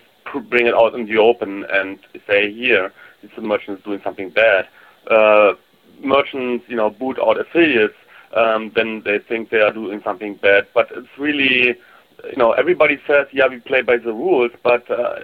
bring 0.48 0.66
it 0.66 0.74
out 0.74 0.94
in 0.94 1.06
the 1.06 1.18
open 1.18 1.64
and 1.70 1.98
say, 2.26 2.52
here, 2.52 2.92
this 3.22 3.30
merchant 3.38 3.78
is 3.78 3.84
doing 3.84 4.00
something 4.02 4.30
bad. 4.30 4.66
Uh, 5.10 5.52
merchants, 6.00 6.64
you 6.68 6.76
know, 6.76 6.90
boot 6.90 7.18
out 7.20 7.38
affiliates 7.38 7.94
um, 8.34 8.72
then 8.74 9.02
they 9.04 9.18
think 9.18 9.50
they 9.50 9.60
are 9.60 9.72
doing 9.72 10.00
something 10.04 10.34
bad. 10.36 10.66
But 10.74 10.88
it's 10.92 11.08
really, 11.18 11.76
you 12.24 12.36
know, 12.36 12.52
everybody 12.52 12.98
says, 13.06 13.26
yeah, 13.32 13.46
we 13.46 13.60
play 13.60 13.82
by 13.82 13.96
the 13.96 14.12
rules, 14.12 14.50
but 14.62 14.90
uh, 14.90 15.16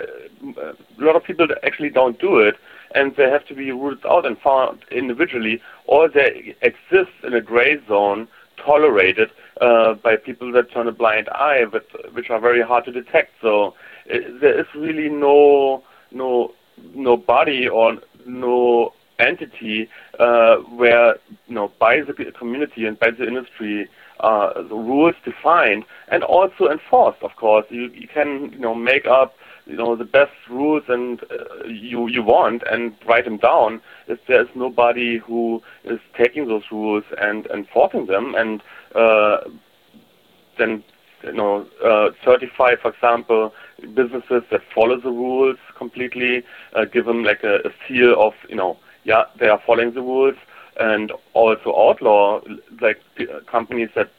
a 0.58 0.74
lot 0.98 1.16
of 1.16 1.24
people 1.24 1.46
actually 1.62 1.90
don't 1.90 2.18
do 2.20 2.38
it, 2.38 2.56
and 2.94 3.16
they 3.16 3.28
have 3.30 3.46
to 3.46 3.54
be 3.54 3.70
ruled 3.72 4.04
out 4.08 4.26
and 4.26 4.38
found 4.38 4.84
individually, 4.90 5.60
or 5.86 6.08
they 6.08 6.54
exist 6.62 7.12
in 7.24 7.34
a 7.34 7.40
gray 7.40 7.78
zone 7.86 8.28
tolerated 8.56 9.30
uh, 9.60 9.94
by 9.94 10.16
people 10.16 10.52
that 10.52 10.70
turn 10.70 10.86
a 10.86 10.92
blind 10.92 11.28
eye, 11.30 11.64
but 11.64 11.86
which 12.14 12.30
are 12.30 12.40
very 12.40 12.62
hard 12.62 12.84
to 12.84 12.92
detect. 12.92 13.32
So 13.40 13.74
uh, 14.12 14.18
there 14.40 14.58
is 14.58 14.66
really 14.74 15.08
no 15.08 15.82
no 16.10 16.52
no 16.94 17.16
body 17.16 17.68
or 17.68 17.96
no 18.26 18.92
entity 19.18 19.88
uh, 20.18 20.56
where 20.56 21.16
you 21.46 21.54
know 21.54 21.72
by 21.78 22.00
the 22.00 22.12
community 22.38 22.86
and 22.86 22.98
by 22.98 23.10
the 23.10 23.26
industry 23.26 23.88
uh, 24.20 24.54
the 24.54 24.74
rules 24.74 25.14
defined 25.24 25.84
and 26.08 26.22
also 26.22 26.68
enforced. 26.68 27.22
Of 27.22 27.36
course, 27.36 27.66
you, 27.70 27.90
you 27.94 28.08
can 28.08 28.52
you 28.52 28.58
know 28.58 28.74
make 28.74 29.06
up 29.06 29.34
you 29.66 29.76
know 29.76 29.94
the 29.96 30.04
best 30.04 30.32
rules 30.48 30.84
and 30.88 31.22
uh, 31.24 31.66
you 31.66 32.08
you 32.08 32.22
want 32.22 32.62
and 32.70 32.94
write 33.06 33.24
them 33.24 33.38
down. 33.38 33.80
If 34.08 34.20
there's 34.26 34.48
nobody 34.54 35.18
who 35.18 35.62
is 35.84 36.00
taking 36.16 36.48
those 36.48 36.64
rules 36.70 37.04
and 37.20 37.46
enforcing 37.46 38.06
them 38.06 38.34
and 38.36 38.62
uh, 38.94 39.38
then 40.58 40.82
you 41.24 41.32
know, 41.32 41.66
uh, 41.84 42.10
certify, 42.24 42.74
for 42.80 42.90
example, 42.92 43.52
businesses 43.94 44.42
that 44.50 44.60
follow 44.74 45.00
the 45.00 45.10
rules 45.10 45.56
completely, 45.76 46.42
uh, 46.74 46.84
give 46.84 47.06
them 47.06 47.22
like 47.24 47.44
a, 47.44 47.56
a 47.58 47.70
seal 47.86 48.20
of, 48.20 48.34
you 48.48 48.56
know, 48.56 48.76
yeah, 49.04 49.24
they 49.38 49.48
are 49.48 49.60
following 49.66 49.94
the 49.94 50.00
rules, 50.00 50.36
and 50.80 51.12
also 51.34 51.74
outlaw 51.76 52.40
like 52.80 53.00
companies 53.50 53.90
that 53.94 54.10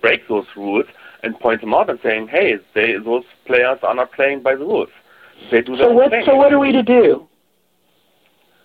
break 0.00 0.26
those 0.28 0.46
rules 0.56 0.86
and 1.22 1.38
point 1.40 1.60
them 1.60 1.74
out 1.74 1.90
and 1.90 1.98
saying, 2.02 2.28
hey, 2.28 2.54
they, 2.74 2.94
those 3.04 3.24
players 3.46 3.78
are 3.82 3.94
not 3.94 4.12
playing 4.12 4.42
by 4.42 4.54
the 4.54 4.64
rules. 4.64 4.88
They 5.50 5.62
do 5.62 5.76
so 5.76 5.92
what, 5.92 6.12
So 6.24 6.36
what 6.36 6.52
are 6.52 6.58
we 6.58 6.72
to 6.72 6.82
do? 6.82 7.26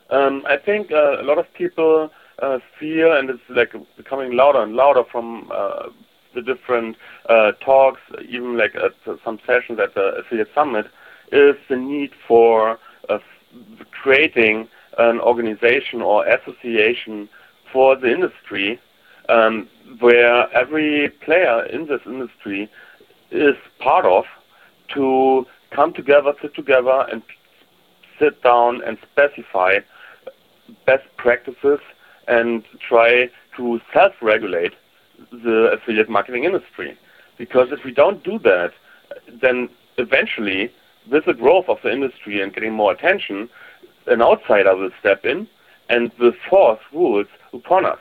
Um, 0.09 0.43
I 0.47 0.57
think 0.57 0.91
uh, 0.91 1.21
a 1.21 1.23
lot 1.23 1.37
of 1.37 1.51
people 1.53 2.11
uh, 2.41 2.59
fear, 2.79 3.15
and 3.15 3.29
it's 3.29 3.41
like 3.49 3.73
becoming 3.97 4.35
louder 4.35 4.61
and 4.61 4.75
louder 4.75 5.03
from 5.11 5.49
uh, 5.53 5.89
the 6.35 6.41
different 6.41 6.97
uh, 7.29 7.53
talks, 7.63 8.01
even 8.27 8.57
like 8.57 8.75
at 8.75 8.91
some 9.23 9.39
sessions 9.45 9.79
at 9.79 9.93
the 9.95 10.15
affiliate 10.19 10.49
summit, 10.53 10.87
is 11.31 11.55
the 11.69 11.75
need 11.75 12.11
for 12.27 12.79
uh, 13.09 13.19
creating 13.91 14.67
an 14.97 15.19
organization 15.19 16.01
or 16.01 16.25
association 16.25 17.29
for 17.71 17.95
the 17.95 18.11
industry 18.11 18.79
um, 19.29 19.67
where 19.99 20.51
every 20.53 21.09
player 21.23 21.63
in 21.65 21.87
this 21.87 22.01
industry 22.05 22.69
is 23.31 23.55
part 23.79 24.05
of 24.05 24.25
to 24.93 25.45
come 25.71 25.93
together, 25.93 26.33
sit 26.41 26.53
together, 26.53 27.07
and 27.11 27.23
sit 28.19 28.41
down 28.43 28.81
and 28.83 28.97
specify 29.11 29.79
best 30.85 31.03
practices 31.17 31.79
and 32.27 32.63
try 32.87 33.29
to 33.57 33.79
self-regulate 33.91 34.73
the 35.31 35.71
affiliate 35.73 36.09
marketing 36.09 36.43
industry. 36.43 36.97
Because 37.37 37.69
if 37.71 37.83
we 37.83 37.91
don't 37.91 38.23
do 38.23 38.37
that, 38.39 38.71
then 39.41 39.69
eventually, 39.97 40.71
with 41.11 41.25
the 41.25 41.33
growth 41.33 41.65
of 41.67 41.77
the 41.83 41.91
industry 41.91 42.41
and 42.41 42.53
getting 42.53 42.73
more 42.73 42.91
attention, 42.91 43.49
an 44.07 44.21
outsider 44.21 44.75
will 44.75 44.91
step 44.99 45.25
in 45.25 45.47
and 45.89 46.11
will 46.19 46.33
force 46.49 46.79
rules 46.91 47.27
upon 47.53 47.85
us. 47.85 47.99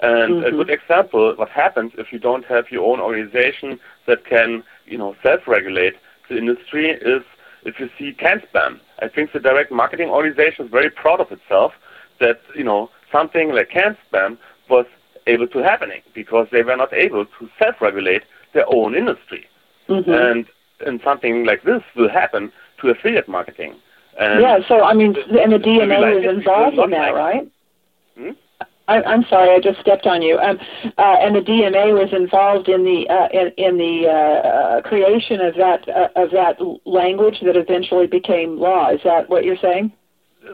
And 0.00 0.34
mm-hmm. 0.34 0.46
a 0.46 0.50
good 0.50 0.70
example, 0.70 1.34
what 1.36 1.48
happens 1.48 1.92
if 1.96 2.12
you 2.12 2.18
don't 2.18 2.44
have 2.46 2.70
your 2.70 2.84
own 2.90 3.00
organization 3.00 3.78
that 4.06 4.24
can, 4.26 4.62
you 4.86 4.98
know, 4.98 5.16
self-regulate 5.22 5.94
the 6.28 6.36
industry 6.36 6.90
is 6.90 7.22
if 7.64 7.80
you 7.80 7.88
see 7.98 8.12
CAN-SPAM. 8.12 8.80
I 9.00 9.08
think 9.08 9.32
the 9.32 9.40
direct 9.40 9.72
marketing 9.72 10.10
organization 10.10 10.66
is 10.66 10.70
very 10.70 10.90
proud 10.90 11.20
of 11.20 11.32
itself 11.32 11.72
that, 12.20 12.40
you 12.54 12.64
know, 12.64 12.90
something 13.10 13.52
like 13.52 13.70
CAN-SPAM 13.70 14.38
was 14.68 14.86
able 15.26 15.48
to 15.48 15.58
happening 15.62 16.02
because 16.14 16.48
they 16.52 16.62
were 16.62 16.76
not 16.76 16.92
able 16.92 17.24
to 17.24 17.48
self-regulate 17.58 18.22
their 18.52 18.66
own 18.68 18.94
industry. 18.94 19.46
Mm-hmm. 19.88 20.10
And, 20.10 20.46
and 20.86 21.00
something 21.02 21.44
like 21.44 21.62
this 21.62 21.82
will 21.96 22.10
happen 22.10 22.52
to 22.80 22.90
affiliate 22.90 23.28
marketing. 23.28 23.76
And 24.18 24.40
yeah, 24.40 24.58
so 24.68 24.82
I 24.82 24.94
mean, 24.94 25.16
and 25.16 25.52
the 25.52 25.58
DMA 25.58 26.14
was 26.14 26.36
involved 26.36 26.78
in 26.78 26.90
that, 26.90 27.14
right? 27.14 27.50
Hmm? 28.16 28.30
I, 28.86 29.02
I'm 29.02 29.24
sorry, 29.30 29.50
I 29.50 29.60
just 29.60 29.80
stepped 29.80 30.06
on 30.06 30.20
you. 30.20 30.38
Um, 30.38 30.58
uh, 30.98 31.16
and 31.20 31.34
the 31.34 31.40
DMA 31.40 31.94
was 31.94 32.12
involved 32.12 32.68
in 32.68 32.84
the 32.84 33.08
uh, 33.08 33.28
in, 33.32 33.52
in 33.56 33.78
the 33.78 34.08
uh, 34.08 34.82
creation 34.82 35.40
of 35.40 35.54
that 35.54 35.88
uh, 35.88 36.08
of 36.16 36.30
that 36.32 36.58
language 36.84 37.40
that 37.44 37.56
eventually 37.56 38.06
became 38.06 38.58
law. 38.58 38.90
Is 38.90 39.00
that 39.04 39.28
what 39.28 39.44
you're 39.44 39.56
saying? 39.60 39.92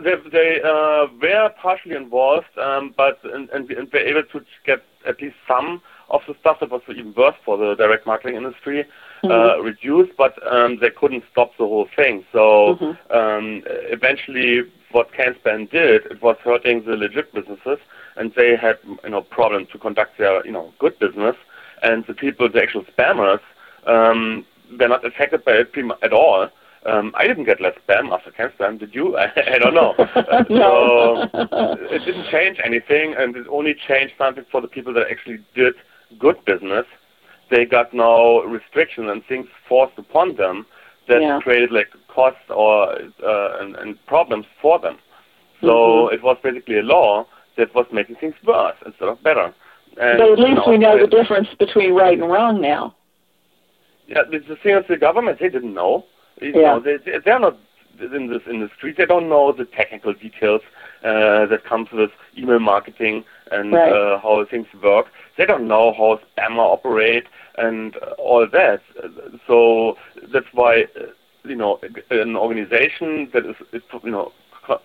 They, 0.05 0.14
they 0.31 0.61
uh, 0.62 1.09
were 1.20 1.51
partially 1.61 1.96
involved, 1.96 2.46
um, 2.57 2.94
but 2.96 3.18
and, 3.25 3.51
and, 3.51 3.68
and 3.70 3.92
were 3.92 3.99
able 3.99 4.23
to 4.33 4.40
get 4.64 4.83
at 5.07 5.20
least 5.20 5.35
some 5.49 5.83
of 6.09 6.20
the 6.29 6.35
stuff 6.40 6.59
that 6.61 6.70
was 6.70 6.83
even 6.88 7.12
worse 7.16 7.35
for 7.44 7.59
the 7.59 7.75
direct 7.75 8.07
marketing 8.07 8.37
industry 8.37 8.85
mm-hmm. 9.22 9.30
uh, 9.30 9.62
reduced, 9.62 10.12
but 10.16 10.35
um, 10.52 10.78
they 10.80 10.90
couldn't 10.90 11.24
stop 11.30 11.52
the 11.59 11.64
whole 11.64 11.88
thing. 11.96 12.24
So 12.33 12.78
mm-hmm. 12.80 13.16
um, 13.16 13.62
eventually, 13.66 14.62
what 14.92 15.12
CAN-SPAM 15.12 15.66
did, 15.66 16.06
it 16.06 16.22
was 16.22 16.37
hurting 16.42 16.85
the 16.85 16.92
legit 16.96 17.33
businesses, 17.35 17.78
and 18.16 18.33
they 18.35 18.56
had 18.56 18.78
you 19.04 19.11
know 19.11 19.22
problems 19.22 19.68
to 19.72 19.78
conduct 19.78 20.18
their 20.18 20.44
you 20.44 20.52
know 20.52 20.72
good 20.78 20.98
business, 20.98 21.37
and 21.83 22.04
the 22.06 22.14
people, 22.14 22.48
the 22.48 22.62
actual 22.62 22.85
spammers, 22.85 23.40
um, 23.87 24.44
they're 24.78 24.88
not 24.88 25.04
affected 25.04 25.44
by 25.44 25.52
it 25.52 25.72
at 26.02 26.12
all. 26.12 26.48
Um, 26.87 27.12
I 27.14 27.26
didn't 27.26 27.44
get 27.44 27.61
less 27.61 27.74
spam 27.87 28.11
after 28.11 28.30
CAN-SPAM. 28.30 28.78
Did 28.78 28.94
you? 28.94 29.16
I, 29.18 29.30
I 29.37 29.59
don't 29.59 29.74
know. 29.74 29.94
Uh, 30.30 30.44
no. 30.48 31.28
so 31.33 31.76
it 31.90 32.04
didn't 32.04 32.30
change 32.30 32.59
anything, 32.64 33.14
and 33.18 33.37
it 33.37 33.46
only 33.50 33.74
changed 33.74 34.14
something 34.16 34.44
for 34.50 34.61
the 34.61 34.68
people 34.68 34.92
that 34.94 35.06
actually 35.11 35.38
did 35.54 35.74
good 36.18 36.42
business 36.44 36.87
they 37.50 37.64
got 37.64 37.92
now 37.92 38.40
restrictions 38.42 39.08
and 39.10 39.24
things 39.26 39.46
forced 39.68 39.98
upon 39.98 40.36
them 40.36 40.66
that 41.08 41.20
yeah. 41.20 41.40
created 41.42 41.72
like 41.72 41.88
costs 42.08 42.40
or 42.48 42.92
uh, 42.92 43.60
and, 43.60 43.76
and, 43.76 44.06
problems 44.06 44.46
for 44.62 44.78
them. 44.78 44.98
So 45.60 45.66
mm-hmm. 45.66 46.14
it 46.14 46.22
was 46.22 46.36
basically 46.42 46.78
a 46.78 46.82
law 46.82 47.26
that 47.56 47.74
was 47.74 47.86
making 47.92 48.16
things 48.16 48.34
worse 48.46 48.76
instead 48.86 49.08
of 49.08 49.22
better. 49.22 49.54
And, 50.00 50.18
but 50.18 50.32
at 50.32 50.38
least 50.38 50.48
you 50.48 50.54
know, 50.54 50.64
we 50.68 50.78
know 50.78 50.98
the 50.98 51.06
difference 51.06 51.48
between 51.58 51.94
right 51.94 52.18
and 52.18 52.30
wrong 52.30 52.60
now. 52.60 52.94
Yeah, 54.06 54.22
the 54.30 54.56
thing 54.62 54.76
is, 54.76 54.84
the 54.88 54.96
government 54.96 55.38
they 55.40 55.48
didn't 55.48 55.74
know. 55.74 56.04
You 56.40 56.52
yeah. 56.54 56.60
know, 56.60 56.80
they 56.80 56.96
they're 57.24 57.38
not 57.38 57.58
in 58.00 58.28
this 58.28 58.42
industry. 58.48 58.94
They 58.96 59.06
don't 59.06 59.28
know 59.28 59.52
the 59.52 59.64
technical 59.64 60.14
details 60.14 60.62
uh, 61.04 61.46
that 61.46 61.64
comes 61.68 61.88
with 61.92 62.10
email 62.36 62.58
marketing 62.58 63.24
and 63.50 63.72
right. 63.72 63.92
uh, 63.92 64.18
how 64.20 64.44
things 64.50 64.66
work. 64.82 65.06
They 65.37 65.47
don't 65.47 65.69
know 65.69 65.93
how 65.93 66.21
spammer 66.37 66.59
operate 66.59 67.27
and 67.57 67.97
all 68.19 68.47
that. 68.51 68.83
So 69.47 69.97
that's 70.33 70.47
why 70.53 70.87
you 71.45 71.57
know 71.57 71.81
an 72.11 72.37
organization 72.37 73.31
that 73.33 73.47
is, 73.47 73.57
is 73.73 73.83
you 74.05 74.11
know 74.11 74.33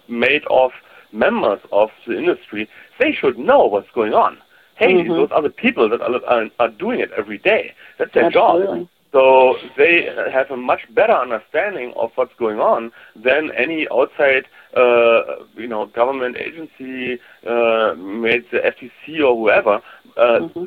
made 0.07 0.43
of 0.49 0.71
members 1.11 1.59
of 1.71 1.89
the 2.07 2.17
industry, 2.17 2.69
they 2.99 3.11
should 3.11 3.37
know 3.37 3.65
what's 3.65 3.89
going 3.91 4.13
on. 4.13 4.37
Hey, 4.75 4.93
mm-hmm. 4.93 5.09
those 5.09 5.29
are 5.31 5.41
the 5.41 5.49
people 5.49 5.89
that 5.89 6.01
are, 6.01 6.25
are, 6.25 6.49
are 6.59 6.69
doing 6.69 6.99
it 6.99 7.09
every 7.17 7.37
day. 7.37 7.73
That's 7.97 8.13
their 8.13 8.25
Absolutely. 8.25 8.79
job. 8.81 8.89
So 9.15 9.55
they 9.77 10.09
have 10.29 10.51
a 10.51 10.57
much 10.57 10.81
better 10.93 11.13
understanding 11.13 11.93
of 11.95 12.11
what's 12.15 12.33
going 12.37 12.59
on 12.59 12.91
than 13.15 13.49
any 13.55 13.87
outside, 13.89 14.43
uh, 14.75 15.21
you 15.55 15.69
know, 15.69 15.85
government 15.85 16.35
agency, 16.35 17.21
uh, 17.47 17.95
made 17.95 18.43
the 18.51 18.59
FTC 18.59 19.21
or 19.25 19.33
whoever. 19.37 19.75
Uh, 20.17 20.39
mm-hmm. 20.41 20.65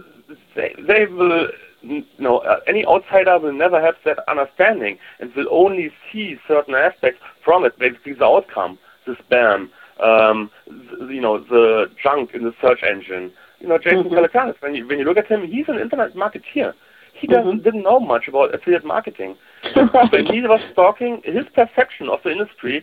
They 0.56 0.74
they 0.78 1.04
will. 1.04 1.48
You 1.82 2.04
know, 2.18 2.38
uh, 2.38 2.61
any 2.66 2.87
outsider 2.87 3.38
will 3.38 3.52
never 3.52 3.80
have 3.80 3.96
that 4.06 4.18
understanding 4.28 4.98
and 5.20 5.32
will 5.37 5.46
only 5.50 5.92
see 6.11 6.37
certain 6.48 6.74
aspects 6.74 7.20
from 7.44 7.64
it, 7.66 7.78
basically 7.78 8.14
the 8.14 8.24
outcome, 8.24 8.78
the 9.06 9.14
spam, 9.22 9.68
um, 10.00 10.50
the, 10.66 11.06
you 11.14 11.20
know, 11.20 11.38
the 11.38 11.88
junk 12.02 12.30
in 12.34 12.42
the 12.42 12.52
search 12.61 12.82
engine, 12.82 13.30
you 13.61 13.68
know, 13.68 13.78
Jason 13.78 14.04
Mhm. 14.04 14.14
Calacanis. 14.16 14.56
When 14.61 14.74
you 14.74 14.88
when 14.88 14.98
you 14.98 15.04
look 15.04 15.18
at 15.18 15.28
him, 15.28 15.46
he's 15.46 15.68
an 15.68 15.78
internet 15.78 16.14
marketeer. 16.14 16.74
He 17.20 17.26
doesn't 17.26 17.59
Mhm. 17.61 17.64
didn't 17.66 17.83
know 17.90 17.98
much 18.14 18.24
about 18.28 18.54
affiliate 18.54 18.85
marketing. 18.94 19.33
Right. 19.76 20.11
When 20.12 20.26
he 20.35 20.40
was 20.54 20.61
talking, 20.83 21.12
his 21.24 21.46
perception 21.61 22.09
of 22.14 22.18
the 22.24 22.31
industry, 22.37 22.76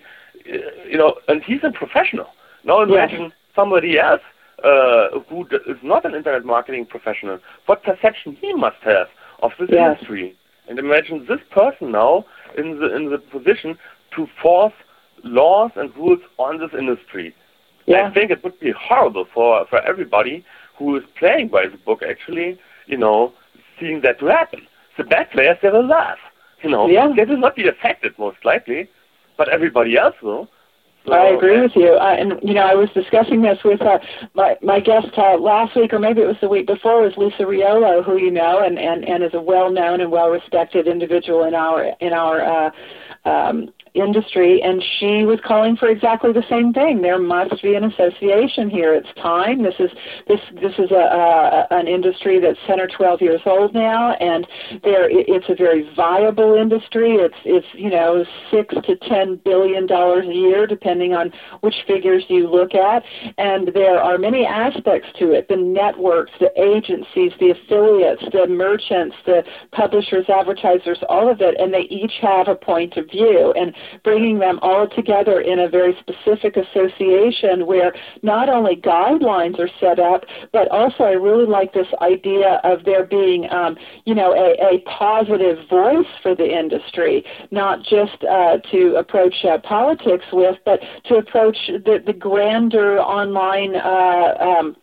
uh, 0.53 0.57
you 0.91 0.97
know, 1.01 1.11
and 1.29 1.37
he's 1.47 1.63
a 1.63 1.71
professional. 1.71 2.29
Now 2.63 2.77
imagine 2.81 3.25
somebody 3.59 3.91
else 4.07 4.21
uh, 4.63 5.19
who 5.29 5.37
d- 5.51 5.57
is 5.73 5.77
not 5.83 6.01
an 6.09 6.13
internet 6.19 6.43
marketing 6.55 6.85
professional, 6.95 7.37
what 7.67 7.83
perception 7.83 8.29
he 8.41 8.49
must 8.65 8.81
have 8.93 9.07
of 9.45 9.51
this 9.59 9.69
Yes. 9.69 9.81
industry. 9.85 10.25
And 10.67 10.79
imagine 10.79 11.17
this 11.31 11.43
person 11.59 11.91
now 11.91 12.13
in 12.61 12.67
the 12.79 12.87
in 12.97 13.03
the 13.13 13.19
position 13.35 13.71
to 14.15 14.21
force 14.41 14.77
laws 15.23 15.71
and 15.79 15.87
rules 16.01 16.23
on 16.45 16.53
this 16.61 16.73
industry. 16.83 17.27
Yeah. 17.85 18.07
I 18.07 18.13
think 18.15 18.27
it 18.35 18.39
would 18.43 18.59
be 18.59 18.71
horrible 18.87 19.25
for, 19.33 19.49
for 19.71 19.79
everybody 19.91 20.35
who 20.77 20.87
is 20.99 21.03
playing 21.19 21.47
by 21.57 21.63
the 21.73 21.77
book 21.87 22.01
actually, 22.13 22.49
you 22.91 22.97
know, 22.97 23.19
seeing 23.79 24.01
that 24.01 24.19
to 24.19 24.25
happen. 24.27 24.61
The 24.97 25.03
bad 25.03 25.29
players, 25.31 25.57
they 25.61 25.69
will 25.69 25.85
laugh. 25.87 26.17
You 26.61 26.69
know, 26.69 26.87
Yeah. 26.87 27.11
they 27.15 27.25
will 27.25 27.37
not 27.37 27.55
be 27.55 27.67
affected 27.67 28.17
most 28.17 28.43
likely, 28.43 28.89
but 29.37 29.49
everybody 29.49 29.97
else 29.97 30.15
will. 30.21 30.47
So, 31.05 31.13
I 31.13 31.27
agree 31.27 31.61
with 31.61 31.75
you. 31.75 31.89
Uh, 31.93 32.15
and 32.17 32.39
you 32.41 32.55
know, 32.55 32.63
I 32.63 32.73
was 32.73 32.89
discussing 32.95 33.43
this 33.43 33.59
with 33.63 33.79
uh, 33.81 33.99
my 34.33 34.57
my 34.63 34.79
guest 34.79 35.09
uh, 35.17 35.37
last 35.37 35.75
week, 35.75 35.93
or 35.93 35.99
maybe 35.99 36.21
it 36.21 36.25
was 36.25 36.37
the 36.41 36.49
week 36.49 36.65
before, 36.65 37.03
was 37.03 37.15
Lisa 37.15 37.43
Riolo, 37.43 38.03
who 38.03 38.17
you 38.17 38.31
know, 38.31 38.59
and 38.65 38.79
and 38.79 39.05
and 39.05 39.23
is 39.23 39.35
a 39.35 39.39
well-known 39.41 40.01
and 40.01 40.11
well-respected 40.11 40.87
individual 40.87 41.43
in 41.43 41.53
our 41.53 41.91
in 41.99 42.11
our 42.11 42.41
uh, 42.41 43.29
um, 43.29 43.69
industry, 43.95 44.61
and 44.61 44.83
she 44.99 45.23
was 45.25 45.39
calling 45.45 45.75
for 45.75 45.87
exactly 45.87 46.31
the 46.33 46.43
same 46.49 46.73
thing. 46.73 47.01
There 47.01 47.19
must 47.19 47.61
be 47.61 47.75
an 47.75 47.83
association 47.85 48.69
here. 48.69 48.93
It's 48.93 49.07
time. 49.21 49.63
This 49.63 49.75
is 49.79 49.89
this 50.27 50.39
this 50.61 50.73
is 50.77 50.91
a, 50.91 51.67
a 51.71 51.75
an 51.75 51.87
industry 51.87 52.39
that's 52.39 52.59
10 52.67 52.79
or 52.79 52.87
12 52.87 53.21
years 53.21 53.41
old 53.45 53.73
now, 53.73 54.11
and 54.13 54.45
there 54.83 55.09
it- 55.09 55.27
it's 55.27 55.49
a 55.49 55.55
very 55.55 55.89
viable 55.95 56.53
industry. 56.55 57.15
It's 57.15 57.35
it's 57.45 57.67
you 57.73 57.89
know 57.89 58.25
six 58.51 58.75
to 58.75 58.95
10 58.95 59.37
billion 59.45 59.85
dollars 59.87 60.25
a 60.27 60.33
year, 60.33 60.67
depending 60.67 61.13
on 61.13 61.31
which 61.61 61.75
figures 61.87 62.23
you 62.27 62.47
look 62.47 62.75
at, 62.75 63.03
and 63.37 63.69
there 63.73 63.99
are 64.01 64.17
many 64.17 64.45
aspects 64.45 65.09
to 65.19 65.31
it: 65.31 65.47
the 65.47 65.57
networks, 65.57 66.31
the 66.39 66.51
agencies, 66.61 67.31
the 67.39 67.51
affiliates, 67.51 68.23
the 68.31 68.47
merchants, 68.47 69.15
the 69.25 69.43
publishers, 69.71 70.25
advertisers, 70.29 70.99
all 71.09 71.29
of 71.29 71.41
it, 71.41 71.55
and 71.59 71.73
they 71.73 71.87
each 71.89 72.13
have 72.21 72.47
a 72.47 72.55
point 72.55 72.97
of 72.97 73.09
view. 73.09 73.53
And 73.55 73.73
bringing 74.03 74.39
them 74.39 74.59
all 74.61 74.87
together 74.87 75.41
in 75.41 75.59
a 75.59 75.69
very 75.69 75.97
specific 75.99 76.57
association 76.57 77.65
where 77.65 77.93
not 78.21 78.49
only 78.49 78.75
guidelines 78.75 79.59
are 79.59 79.69
set 79.79 79.99
up, 79.99 80.25
but 80.51 80.69
also 80.69 81.03
I 81.03 81.11
really 81.11 81.45
like 81.45 81.73
this 81.73 81.87
idea 82.01 82.59
of 82.63 82.85
there 82.85 83.05
being, 83.05 83.49
um, 83.51 83.77
you 84.05 84.15
know, 84.15 84.33
a, 84.33 84.75
a 84.75 84.79
positive 84.81 85.57
voice 85.69 86.07
for 86.21 86.35
the 86.35 86.45
industry, 86.45 87.23
not 87.51 87.83
just 87.83 88.23
uh, 88.23 88.57
to 88.71 88.95
approach 88.95 89.35
uh, 89.45 89.57
politics 89.59 90.25
with, 90.31 90.57
but 90.65 90.79
to 91.05 91.15
approach 91.15 91.57
the, 91.67 92.01
the 92.05 92.13
grander 92.13 92.99
online. 92.99 93.75
Uh, 93.75 94.35
um, 94.39 94.75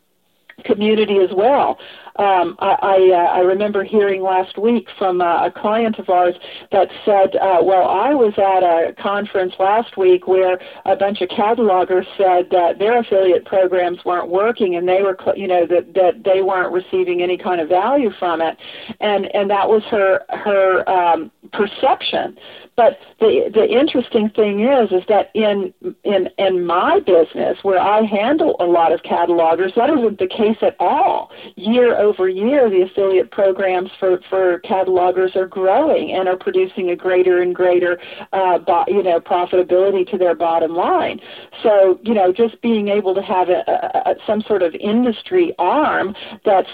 community 0.64 1.18
as 1.18 1.30
well. 1.34 1.78
Um, 2.16 2.56
I, 2.58 2.76
I, 2.82 3.10
uh, 3.12 3.38
I 3.38 3.40
remember 3.40 3.84
hearing 3.84 4.22
last 4.22 4.58
week 4.58 4.88
from 4.98 5.20
uh, 5.20 5.46
a 5.46 5.50
client 5.50 5.98
of 5.98 6.10
ours 6.10 6.34
that 6.70 6.88
said, 7.04 7.36
uh, 7.36 7.58
"Well, 7.62 7.88
I 7.88 8.12
was 8.12 8.34
at 8.36 8.62
a 8.62 8.94
conference 9.00 9.54
last 9.58 9.96
week 9.96 10.28
where 10.28 10.60
a 10.84 10.94
bunch 10.94 11.22
of 11.22 11.30
catalogers 11.30 12.06
said 12.18 12.50
that 12.50 12.78
their 12.78 12.98
affiliate 12.98 13.46
programs 13.46 14.04
weren't 14.04 14.28
working, 14.28 14.76
and 14.76 14.86
they 14.86 15.02
were, 15.02 15.16
you 15.36 15.46
know, 15.46 15.66
that 15.66 15.94
that 15.94 16.24
they 16.24 16.42
weren't 16.42 16.72
receiving 16.72 17.22
any 17.22 17.38
kind 17.38 17.60
of 17.60 17.68
value 17.68 18.10
from 18.18 18.42
it, 18.42 18.58
and 19.00 19.34
and 19.34 19.48
that 19.50 19.68
was 19.68 19.82
her 19.84 20.20
her 20.30 20.88
um, 20.88 21.30
perception." 21.52 22.36
But 22.74 22.98
the 23.20 23.50
the 23.52 23.68
interesting 23.68 24.30
thing 24.30 24.60
is 24.60 24.90
is 24.92 25.02
that 25.08 25.30
in 25.34 25.74
in 26.04 26.30
in 26.38 26.64
my 26.64 27.00
business 27.00 27.58
where 27.62 27.78
I 27.78 28.02
handle 28.02 28.56
a 28.60 28.64
lot 28.64 28.92
of 28.92 29.02
catalogers, 29.02 29.74
that 29.74 29.90
isn't 29.90 30.18
the 30.18 30.26
case 30.26 30.56
at 30.62 30.74
all. 30.80 31.30
Year 31.56 31.98
over 31.98 32.28
year, 32.28 32.70
the 32.70 32.82
affiliate 32.82 33.30
programs 33.30 33.90
for 34.00 34.20
for 34.30 34.60
catalogers 34.60 35.36
are 35.36 35.46
growing 35.46 36.12
and 36.12 36.28
are 36.28 36.36
producing 36.36 36.90
a 36.90 36.96
greater 36.96 37.42
and 37.42 37.54
greater 37.54 38.00
uh, 38.32 38.58
bo- 38.58 38.84
you 38.88 39.02
know 39.02 39.20
profitability 39.20 40.10
to 40.10 40.16
their 40.16 40.34
bottom 40.34 40.74
line. 40.74 41.20
So 41.62 42.00
you 42.02 42.14
know 42.14 42.32
just 42.32 42.60
being 42.62 42.88
able 42.88 43.14
to 43.14 43.22
have 43.22 43.50
a, 43.50 43.62
a, 43.68 44.10
a, 44.12 44.14
some 44.26 44.40
sort 44.40 44.62
of 44.62 44.74
industry 44.76 45.54
arm 45.58 46.14
that's 46.44 46.70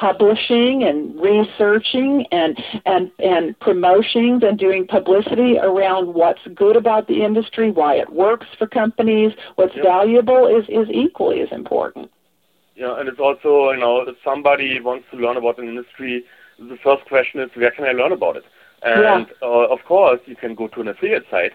publishing 0.00 0.84
and 0.84 1.18
researching 1.20 2.26
and 2.32 2.58
and 2.86 3.10
and 3.18 3.58
promoting 3.60 4.40
and 4.42 4.58
doing 4.58 4.86
publicity 4.86 5.58
around 5.58 6.14
what's 6.14 6.40
good 6.54 6.76
about 6.76 7.06
the 7.08 7.22
industry, 7.24 7.70
why 7.70 7.94
it 7.94 8.10
works 8.12 8.46
for 8.58 8.66
companies, 8.66 9.32
what's 9.56 9.74
Yep. 9.74 9.84
valuable 9.84 10.46
is 10.46 10.64
is 10.68 10.88
equally 10.90 11.40
as 11.40 11.52
important. 11.52 12.10
Yeah, 12.74 12.98
and 12.98 13.08
it's 13.08 13.20
also, 13.20 13.70
you 13.70 13.78
know, 13.78 14.00
if 14.00 14.16
somebody 14.24 14.80
wants 14.80 15.06
to 15.10 15.16
learn 15.18 15.36
about 15.36 15.58
an 15.58 15.68
industry, 15.68 16.24
the 16.58 16.78
first 16.82 17.04
question 17.04 17.40
is, 17.40 17.50
where 17.54 17.70
can 17.70 17.84
I 17.84 17.92
learn 17.92 18.12
about 18.12 18.36
it? 18.36 18.44
And 18.82 19.26
uh, 19.42 19.68
of 19.68 19.80
course, 19.86 20.20
you 20.26 20.34
can 20.34 20.54
go 20.54 20.68
to 20.68 20.80
an 20.80 20.88
affiliate 20.88 21.26
site, 21.30 21.52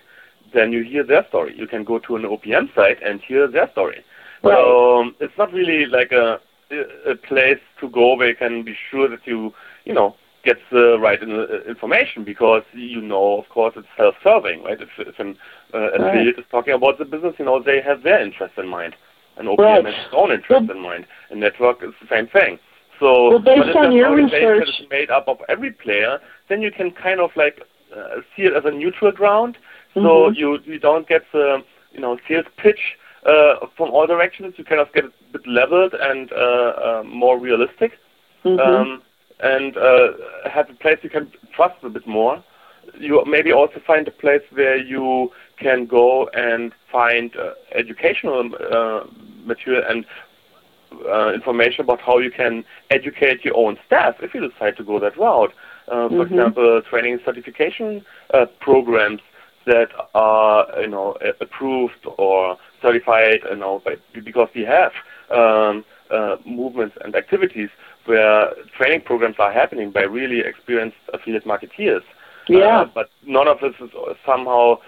then 0.53 0.71
you 0.71 0.83
hear 0.83 1.03
their 1.03 1.25
story. 1.27 1.53
You 1.57 1.67
can 1.67 1.83
go 1.83 1.99
to 1.99 2.15
an 2.15 2.23
OPM 2.23 2.73
site 2.73 3.01
and 3.03 3.19
hear 3.21 3.47
their 3.47 3.69
story. 3.71 4.03
Right. 4.43 4.53
So 4.53 4.99
um, 4.99 5.15
it's 5.19 5.37
not 5.37 5.51
really 5.51 5.85
like 5.87 6.11
a 6.11 6.39
a 6.71 7.15
place 7.15 7.59
to 7.79 7.89
go 7.89 8.15
where 8.15 8.29
you 8.29 8.35
can 8.35 8.63
be 8.63 8.75
sure 8.89 9.07
that 9.07 9.25
you, 9.25 9.53
you 9.85 9.93
know, 9.93 10.15
get 10.43 10.57
the 10.71 10.97
right 10.99 11.21
in, 11.21 11.31
uh, 11.31 11.45
information 11.67 12.23
because 12.23 12.63
you 12.73 13.01
know, 13.01 13.37
of 13.37 13.49
course, 13.49 13.73
it's 13.75 13.87
self-serving, 13.97 14.63
right? 14.63 14.79
If, 14.81 14.89
if 14.97 15.19
an 15.19 15.37
uh, 15.73 15.91
affiliate 15.91 16.39
is 16.39 16.45
talking 16.49 16.73
about 16.73 16.97
the 16.97 17.05
business, 17.05 17.35
you 17.39 17.45
know, 17.45 17.61
they 17.61 17.81
have 17.81 18.03
their 18.03 18.21
interest 18.21 18.53
in 18.57 18.67
mind. 18.67 18.95
And 19.37 19.47
OPM 19.47 19.59
Right. 19.59 19.85
has 19.85 19.93
its 20.05 20.13
own 20.13 20.31
interest 20.31 20.69
in 20.71 20.79
mind. 20.81 21.05
And 21.29 21.39
network 21.39 21.83
is 21.83 21.93
the 22.01 22.07
same 22.07 22.27
thing. 22.27 22.59
So, 22.99 23.29
Well, 23.29 23.39
based 23.39 23.75
on 23.75 23.91
your 23.91 24.15
research- 24.15 24.67
is 24.67 24.81
made 24.89 25.11
up 25.11 25.27
of 25.27 25.37
every 25.47 25.71
player, 25.71 26.19
then 26.49 26.61
you 26.61 26.71
can 26.71 26.89
kind 26.91 27.19
of 27.19 27.29
like 27.35 27.61
uh, 27.95 28.21
see 28.35 28.43
it 28.43 28.53
as 28.53 28.65
a 28.65 28.71
neutral 28.71 29.11
ground. 29.11 29.57
So 29.93 30.01
Mhm. 30.01 30.35
you 30.35 30.59
you 30.65 30.79
don't 30.79 31.07
get 31.07 31.23
the 31.31 31.63
you 31.93 32.01
know 32.01 32.17
sales 32.27 32.45
pitch 32.57 32.97
from 33.75 33.89
all 33.91 34.07
directions. 34.07 34.53
You 34.57 34.63
kind 34.63 34.81
of 34.81 34.91
get 34.93 35.05
it 35.05 35.11
a 35.29 35.33
bit 35.33 35.47
leveled 35.47 35.93
and 35.93 36.31
uh, 36.31 36.35
uh, 36.35 37.03
more 37.05 37.37
realistic, 37.39 37.91
Mhm. 38.45 38.59
um, 38.59 39.01
and 39.39 39.77
uh, 39.77 40.07
have 40.49 40.69
a 40.69 40.73
place 40.73 40.99
you 41.03 41.09
can 41.09 41.31
trust 41.53 41.75
a 41.83 41.89
bit 41.89 42.07
more. 42.07 42.43
You 42.97 43.23
maybe 43.25 43.51
also 43.51 43.79
find 43.85 44.07
a 44.07 44.11
place 44.11 44.41
where 44.51 44.77
you 44.77 45.31
can 45.57 45.85
go 45.85 46.27
and 46.33 46.71
find 46.91 47.35
uh, 47.35 47.53
educational 47.73 48.49
uh, 48.71 49.03
material 49.45 49.83
and 49.89 50.05
uh, 51.09 51.31
information 51.33 51.81
about 51.81 51.99
how 52.01 52.17
you 52.17 52.31
can 52.31 52.63
educate 52.89 53.43
your 53.43 53.55
own 53.57 53.77
staff 53.85 54.15
if 54.21 54.33
you 54.33 54.39
decide 54.49 54.77
to 54.77 54.83
go 54.83 54.99
that 54.99 55.17
route. 55.17 55.53
Uh, 55.87 56.09
for 56.09 56.23
Mhm. 56.23 56.27
example, 56.27 56.81
training 56.89 57.19
certification 57.25 58.03
uh, 58.33 58.45
programs 58.59 59.21
that 59.65 59.89
are 60.13 60.65
you 60.81 60.87
know 60.87 61.15
approved 61.41 62.05
or 62.17 62.57
certified, 62.81 63.39
you 63.49 63.55
know, 63.55 63.81
by, 63.83 63.95
because 64.13 64.49
we 64.55 64.63
have 64.63 64.91
um, 65.31 65.83
uh, 66.11 66.37
movements 66.45 66.95
and 67.03 67.15
activities 67.15 67.69
where 68.05 68.51
training 68.77 69.01
programs 69.01 69.35
are 69.39 69.51
happening 69.51 69.91
by 69.91 70.01
really 70.01 70.39
experienced 70.39 70.97
affiliate 71.13 71.45
marketeers. 71.45 72.03
Yeah. 72.47 72.81
Uh, 72.81 72.85
but 72.85 73.09
none 73.25 73.47
of 73.47 73.59
this 73.59 73.73
is 73.81 73.89
somehow 74.25 74.79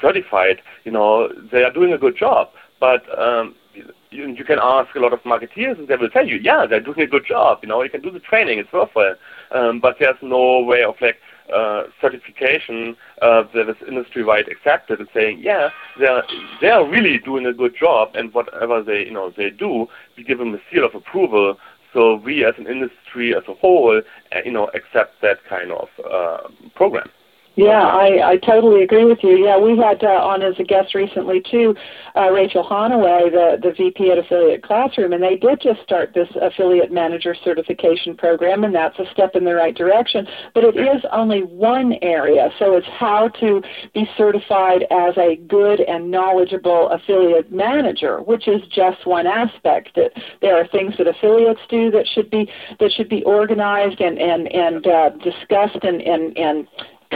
certified. 0.00 0.60
You 0.84 0.92
know, 0.92 1.28
they 1.50 1.64
are 1.64 1.72
doing 1.72 1.92
a 1.92 1.98
good 1.98 2.16
job, 2.16 2.50
but 2.78 3.02
um, 3.18 3.54
you, 3.74 4.28
you 4.28 4.44
can 4.44 4.58
ask 4.62 4.94
a 4.94 5.00
lot 5.00 5.12
of 5.12 5.20
marketeers, 5.22 5.78
and 5.78 5.88
they 5.88 5.96
will 5.96 6.10
tell 6.10 6.26
you, 6.26 6.36
yeah, 6.36 6.66
they're 6.66 6.80
doing 6.80 7.00
a 7.00 7.06
good 7.06 7.26
job. 7.26 7.58
You 7.62 7.68
know, 7.68 7.82
you 7.82 7.90
can 7.90 8.00
do 8.00 8.10
the 8.10 8.20
training; 8.20 8.58
it's 8.58 8.72
worthwhile. 8.72 9.16
Um, 9.50 9.80
but 9.80 9.96
there's 9.98 10.16
no 10.22 10.60
way 10.60 10.84
of 10.84 10.94
like 11.00 11.16
uh, 11.52 11.84
certification 12.00 12.96
uh, 13.22 13.44
that 13.54 13.68
is 13.68 13.76
industry-wide 13.86 14.48
accepted 14.48 15.00
and 15.00 15.08
saying, 15.12 15.38
yeah, 15.40 15.70
they're 15.98 16.22
they 16.60 16.70
are 16.70 16.88
really 16.88 17.18
doing 17.18 17.46
a 17.46 17.52
good 17.52 17.74
job, 17.78 18.10
and 18.14 18.32
whatever 18.32 18.82
they 18.82 19.04
you 19.04 19.12
know 19.12 19.32
they 19.36 19.50
do, 19.50 19.86
we 20.16 20.24
give 20.24 20.38
them 20.38 20.54
a 20.54 20.58
seal 20.72 20.84
of 20.84 20.94
approval. 20.94 21.58
So 21.92 22.16
we, 22.16 22.44
as 22.44 22.54
an 22.58 22.66
industry 22.66 23.36
as 23.36 23.44
a 23.46 23.54
whole, 23.54 24.02
uh, 24.34 24.38
you 24.44 24.50
know, 24.50 24.68
accept 24.74 25.22
that 25.22 25.38
kind 25.48 25.70
of 25.70 25.88
uh, 26.10 26.48
program. 26.74 27.08
Yeah, 27.56 27.82
I, 27.82 28.32
I 28.32 28.36
totally 28.38 28.82
agree 28.82 29.04
with 29.04 29.18
you. 29.22 29.36
Yeah, 29.44 29.58
we 29.58 29.78
had 29.78 30.02
uh, 30.02 30.08
on 30.08 30.42
as 30.42 30.54
a 30.58 30.64
guest 30.64 30.92
recently 30.92 31.40
too, 31.40 31.76
uh, 32.16 32.30
Rachel 32.30 32.64
Honoway, 32.64 33.30
the 33.30 33.58
the 33.62 33.72
VP 33.72 34.10
at 34.10 34.18
Affiliate 34.18 34.62
Classroom, 34.64 35.12
and 35.12 35.22
they 35.22 35.36
did 35.36 35.60
just 35.60 35.80
start 35.82 36.12
this 36.14 36.28
affiliate 36.40 36.90
manager 36.90 37.34
certification 37.44 38.16
program, 38.16 38.64
and 38.64 38.74
that's 38.74 38.98
a 38.98 39.04
step 39.12 39.36
in 39.36 39.44
the 39.44 39.54
right 39.54 39.74
direction. 39.76 40.26
But 40.52 40.64
it 40.64 40.76
is 40.76 41.02
only 41.12 41.42
one 41.42 41.94
area, 42.02 42.50
so 42.58 42.76
it's 42.76 42.88
how 42.88 43.28
to 43.40 43.62
be 43.94 44.08
certified 44.16 44.86
as 44.90 45.16
a 45.16 45.36
good 45.46 45.80
and 45.80 46.10
knowledgeable 46.10 46.88
affiliate 46.90 47.52
manager, 47.52 48.20
which 48.20 48.48
is 48.48 48.62
just 48.74 49.06
one 49.06 49.28
aspect. 49.28 49.90
That 49.94 50.10
there 50.40 50.56
are 50.60 50.66
things 50.66 50.94
that 50.98 51.06
affiliates 51.06 51.60
do 51.68 51.92
that 51.92 52.06
should 52.14 52.30
be 52.30 52.50
that 52.80 52.90
should 52.90 53.08
be 53.08 53.22
organized 53.22 54.00
and 54.00 54.18
and 54.18 54.52
and 54.52 54.86
uh, 54.88 55.10
discussed 55.22 55.84
and 55.84 56.02
and 56.02 56.36
and 56.36 56.66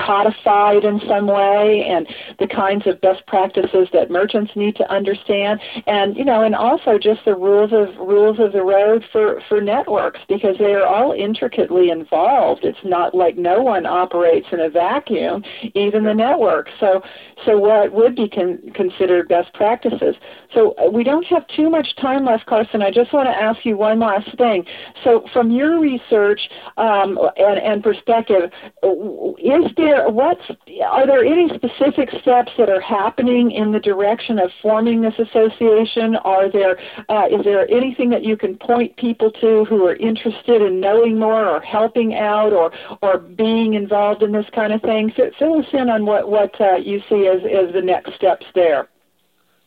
codified 0.05 0.85
in 0.85 1.01
some 1.09 1.27
way 1.27 1.85
and 1.89 2.07
the 2.39 2.47
kinds 2.47 2.87
of 2.87 3.01
best 3.01 3.27
practices 3.27 3.89
that 3.93 4.11
merchants 4.11 4.53
need 4.55 4.77
to 4.77 4.91
understand. 4.91 5.61
And 5.87 6.17
you 6.17 6.25
know 6.25 6.43
and 6.43 6.55
also 6.55 6.99
just 6.99 7.25
the 7.25 7.35
rules 7.35 7.73
of 7.73 7.97
rules 7.97 8.39
of 8.39 8.53
the 8.53 8.63
road 8.63 9.05
for 9.13 9.41
for 9.49 9.61
networks 9.61 10.21
because 10.29 10.57
they 10.59 10.75
are 10.75 10.87
all 10.87 11.13
intricately 11.13 11.91
involved. 11.91 12.65
It's 12.65 12.79
not 12.85 13.15
like 13.15 13.37
no 13.37 13.63
one 13.63 13.87
operates 13.87 14.49
in 14.53 14.61
a 14.61 14.71
vacuum 14.71 15.45
even 15.75 16.05
the 16.05 16.15
network. 16.15 16.69
So 16.81 17.03
so 17.45 17.59
what 17.59 17.93
would 17.93 18.17
be 18.17 18.29
con- 18.29 18.73
considered 18.75 19.29
best 19.29 19.53
practices? 19.55 20.17
So 20.55 20.75
uh, 20.79 20.91
we 20.91 21.05
don't 21.05 21.27
have 21.27 21.47
too 21.49 21.71
much 21.71 21.95
time 21.97 22.25
left 22.25 22.47
Carsten. 22.47 22.83
I 22.83 22.91
just 22.91 23.13
want 23.13 23.27
to 23.27 23.37
ask 23.37 23.65
you 23.65 23.77
one 23.77 24.01
last 24.01 24.37
thing. 24.37 24.65
So 25.05 25.25
from 25.33 25.51
your 25.51 25.81
research 25.81 26.41
um, 26.77 27.19
and, 27.37 27.59
and 27.59 27.83
perspective 27.83 28.51
is 28.83 29.65
there 29.77 29.88
there 29.89 30.09
what's 30.09 30.43
are 30.85 31.07
there 31.07 31.25
any 31.25 31.49
specific 31.49 32.11
steps 32.21 32.53
that 32.59 32.69
are 32.69 32.81
happening 32.81 33.51
in 33.51 33.73
the 33.73 33.81
direction 33.81 34.39
of 34.39 34.51
forming 34.61 35.01
this 35.01 35.15
association? 35.19 36.17
Are 36.17 36.51
there 36.51 36.79
uh, 37.09 37.27
is 37.31 37.45
there 37.45 37.69
anything 37.71 38.11
that 38.11 38.25
you 38.25 38.37
can 38.37 38.57
point 38.57 38.97
people 38.97 39.31
to 39.41 39.65
who 39.65 39.87
are 39.87 39.97
interested 39.97 40.63
in 40.63 40.81
knowing 40.81 41.19
more 41.19 41.47
or 41.47 41.61
helping 41.61 42.15
out 42.15 42.53
or 42.53 42.73
or 43.03 43.19
being 43.19 43.75
involved 43.75 44.23
in 44.23 44.33
this 44.33 44.47
kind 44.55 44.73
of 44.73 44.83
thing? 44.83 45.13
Fill, 45.15 45.31
fill 45.39 45.59
us 45.61 45.67
in 45.73 45.89
on 45.89 46.05
what 46.05 46.29
what 46.29 46.61
uh, 46.61 46.77
you 46.77 47.01
see 47.09 47.27
as 47.27 47.41
as 47.45 47.73
the 47.73 47.83
next 47.83 48.15
steps 48.15 48.47
there. 48.55 48.89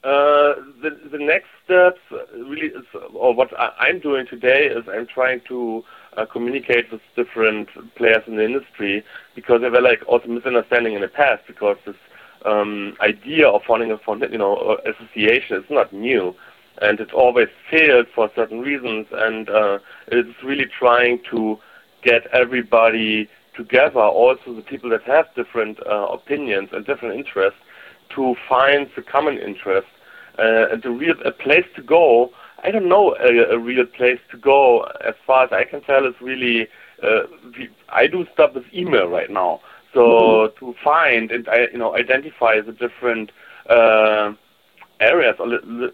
Uh, 0.03 0.55
the 0.81 0.99
the 1.11 1.19
next 1.19 1.47
steps 1.63 1.99
really 2.35 2.67
is, 2.67 2.85
or 3.13 3.33
what 3.35 3.49
I, 3.59 3.89
am 3.89 3.99
doing 3.99 4.25
today 4.27 4.65
is 4.65 4.83
I'm 4.91 5.07
trying 5.07 5.41
to 5.47 5.83
uh, 6.17 6.25
communicate 6.25 6.91
with 6.91 7.01
different 7.15 7.69
players 7.95 8.23
in 8.27 8.35
the 8.35 8.43
industry 8.45 9.03
because 9.35 9.61
there 9.61 9.71
were 9.71 9.81
like 9.81 10.03
also 10.07 10.27
misunderstanding 10.27 10.93
in 10.93 11.01
the 11.01 11.07
past 11.07 11.43
because 11.47 11.77
this 11.85 11.95
um, 12.45 12.95
idea 13.01 13.47
of 13.47 13.61
forming 13.63 13.91
a 13.91 13.97
fund, 13.97 14.25
you 14.31 14.37
know 14.37 14.77
association 14.85 15.57
is 15.57 15.69
not 15.69 15.93
new 15.93 16.35
and 16.81 16.99
it 16.99 17.13
always 17.13 17.47
failed 17.69 18.07
for 18.13 18.29
certain 18.35 18.59
reasons 18.61 19.07
and 19.11 19.49
uh, 19.49 19.79
it's 20.07 20.43
really 20.43 20.65
trying 20.65 21.19
to 21.29 21.57
get 22.03 22.25
everybody 22.33 23.29
together 23.55 23.99
also 23.99 24.53
the 24.53 24.61
people 24.61 24.89
that 24.89 25.03
have 25.03 25.25
different 25.35 25.77
uh, 25.85 26.07
opinions 26.07 26.69
and 26.71 26.85
different 26.85 27.15
interests 27.15 27.59
to 28.09 28.35
find 28.47 28.89
the 28.95 29.01
common 29.01 29.37
interest 29.37 29.87
uh, 30.39 30.69
and 30.71 30.81
the 30.83 30.89
real 30.89 31.15
a 31.25 31.31
place 31.31 31.65
to 31.75 31.81
go 31.81 32.31
I 32.63 32.71
don't 32.71 32.87
know 32.87 33.15
a, 33.19 33.55
a 33.55 33.59
real 33.59 33.85
place 33.85 34.19
to 34.31 34.37
go. 34.37 34.83
As 35.05 35.15
far 35.25 35.45
as 35.45 35.51
I 35.51 35.63
can 35.63 35.81
tell, 35.81 36.05
it's 36.05 36.21
really 36.21 36.67
uh, 37.01 37.23
I 37.89 38.07
do 38.07 38.25
stuff 38.33 38.53
with 38.53 38.65
email 38.73 39.07
right 39.07 39.29
now. 39.29 39.61
So 39.93 39.99
mm-hmm. 39.99 40.65
to 40.65 40.75
find 40.83 41.31
and 41.31 41.47
you 41.71 41.79
know 41.79 41.95
identify 41.95 42.61
the 42.61 42.71
different 42.71 43.31
uh, 43.69 44.33
areas, 45.01 45.35
or 45.39 45.47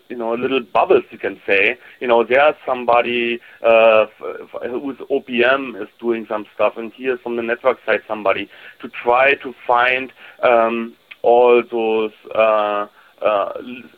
you 0.09 0.15
know, 0.15 0.33
little 0.33 0.61
bubbles, 0.61 1.05
you 1.09 1.17
can 1.17 1.39
say. 1.47 1.77
You 1.99 2.07
know, 2.07 2.23
there's 2.23 2.55
somebody 2.65 3.39
uh, 3.63 4.05
who's 4.69 4.97
OPM 5.09 5.81
is 5.81 5.87
doing 5.99 6.25
some 6.29 6.45
stuff, 6.53 6.73
and 6.77 6.91
here's 6.95 7.19
from 7.21 7.37
the 7.37 7.41
network 7.41 7.79
side 7.85 8.01
somebody 8.07 8.49
to 8.81 8.89
try 8.89 9.33
to 9.35 9.53
find 9.65 10.11
um, 10.43 10.95
all 11.23 11.63
those. 11.71 12.11
Uh, 12.35 12.87
uh, 13.27 13.53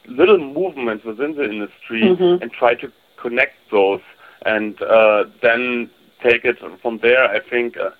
little 0.07 0.39
movements 0.39 1.03
within 1.05 1.35
the 1.35 1.45
industry 1.55 2.01
mm-hmm. 2.01 2.41
and 2.41 2.51
try 2.51 2.73
to 2.75 2.91
connect 3.17 3.55
those 3.71 4.01
and 4.45 4.81
uh, 4.81 5.25
then 5.41 5.89
take 6.23 6.43
it 6.45 6.57
from 6.81 6.99
there. 6.99 7.23
I 7.37 7.39
think 7.39 7.77
uh, 7.77 7.91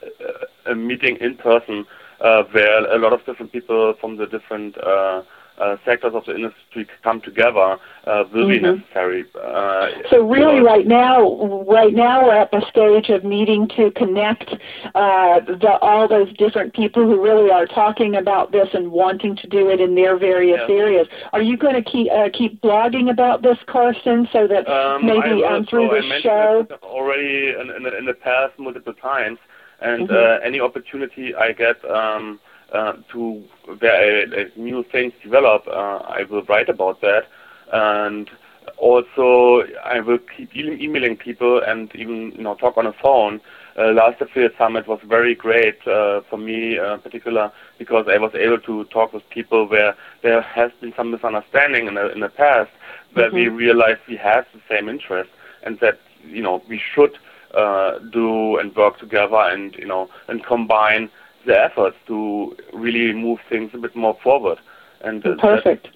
a 0.65 0.75
meeting 0.75 1.17
in 1.17 1.35
person 1.37 1.85
uh, 2.21 2.43
where 2.51 2.79
a 2.93 2.97
lot 2.97 3.13
of 3.13 3.25
different 3.25 3.51
people 3.51 3.93
from 4.01 4.17
the 4.17 4.25
different 4.25 4.77
uh, 4.77 5.23
uh, 5.59 5.77
sectors 5.85 6.13
of 6.13 6.25
the 6.25 6.35
industry 6.35 6.87
come 7.03 7.21
together 7.21 7.77
uh, 8.05 8.23
will 8.33 8.45
mm-hmm. 8.45 8.49
be 8.49 8.59
necessary. 8.59 9.25
Uh, 9.41 9.89
so 10.09 10.27
really, 10.27 10.61
right 10.61 10.87
now, 10.87 11.63
right 11.67 11.93
now 11.93 12.25
we're 12.25 12.35
at 12.35 12.51
the 12.51 12.63
stage 12.69 13.09
of 13.09 13.23
needing 13.23 13.67
to 13.69 13.91
connect 13.91 14.51
uh, 14.95 15.39
the, 15.41 15.77
all 15.81 16.07
those 16.07 16.31
different 16.37 16.73
people 16.73 17.03
who 17.03 17.21
really 17.21 17.51
are 17.51 17.65
talking 17.65 18.15
about 18.15 18.51
this 18.51 18.69
and 18.73 18.91
wanting 18.91 19.35
to 19.35 19.47
do 19.47 19.69
it 19.69 19.79
in 19.79 19.95
their 19.95 20.17
various 20.17 20.61
yeah. 20.67 20.75
areas. 20.75 21.07
Are 21.33 21.41
you 21.41 21.57
going 21.57 21.75
to 21.75 21.83
keep 21.83 22.11
uh, 22.11 22.29
keep 22.31 22.61
blogging 22.61 23.11
about 23.11 23.41
this, 23.41 23.57
Carsten, 23.67 24.27
so 24.31 24.47
that 24.47 24.67
um, 24.67 25.05
maybe 25.05 25.43
um, 25.43 25.65
through 25.65 25.89
so 25.89 26.01
this 26.01 26.21
show? 26.21 26.67
already 26.83 27.49
in, 27.49 27.69
in, 27.69 27.93
in, 27.93 28.05
the 28.05 28.13
past 28.13 28.57
multiple 28.57 28.93
times, 28.93 29.37
and 29.81 30.09
mm-hmm. 30.09 30.15
Uh, 30.15 30.45
any 30.45 30.59
opportunity 30.59 31.35
I 31.35 31.51
get. 31.51 31.83
Um, 31.89 32.39
uh, 32.73 32.93
to 33.11 33.43
where 33.79 34.23
uh, 34.23 34.43
new 34.55 34.83
things 34.91 35.13
develop, 35.23 35.67
uh, 35.67 35.71
I 36.07 36.23
will 36.29 36.43
write 36.43 36.69
about 36.69 37.01
that. 37.01 37.27
And 37.71 38.29
also, 38.77 39.63
I 39.83 39.99
will 39.99 40.19
keep 40.19 40.55
emailing 40.55 41.17
people 41.17 41.61
and 41.65 41.93
even 41.95 42.31
you 42.35 42.43
know 42.43 42.55
talk 42.55 42.77
on 42.77 42.85
the 42.85 42.93
phone. 42.93 43.41
Uh, 43.77 43.91
last 43.93 44.21
affiliate 44.21 44.57
summit 44.57 44.87
was 44.87 44.99
very 45.07 45.33
great 45.33 45.75
uh, 45.87 46.21
for 46.29 46.37
me, 46.37 46.77
uh, 46.77 46.95
in 46.95 46.99
particular, 46.99 47.51
because 47.77 48.07
I 48.09 48.17
was 48.17 48.33
able 48.35 48.59
to 48.59 48.83
talk 48.85 49.13
with 49.13 49.27
people 49.29 49.67
where 49.67 49.95
there 50.21 50.41
has 50.41 50.71
been 50.81 50.93
some 50.97 51.11
misunderstanding 51.11 51.87
in 51.87 51.95
the 51.95 52.11
in 52.11 52.19
the 52.19 52.29
past, 52.29 52.71
where 53.13 53.27
mm-hmm. 53.27 53.35
we 53.35 53.47
realized 53.47 54.01
we 54.07 54.17
have 54.17 54.45
the 54.53 54.61
same 54.69 54.89
interest 54.89 55.29
and 55.63 55.79
that 55.79 55.99
you 56.25 56.41
know 56.41 56.61
we 56.67 56.79
should 56.93 57.17
uh, 57.53 57.99
do 58.11 58.57
and 58.57 58.75
work 58.75 58.99
together 58.99 59.37
and 59.37 59.75
you 59.75 59.85
know 59.85 60.09
and 60.27 60.43
combine 60.45 61.09
the 61.45 61.57
efforts 61.57 61.97
to 62.07 62.55
really 62.73 63.13
move 63.13 63.39
things 63.49 63.71
a 63.73 63.77
bit 63.77 63.95
more 63.95 64.17
forward. 64.21 64.59
And 65.01 65.25
uh, 65.25 65.35
perfect. 65.39 65.87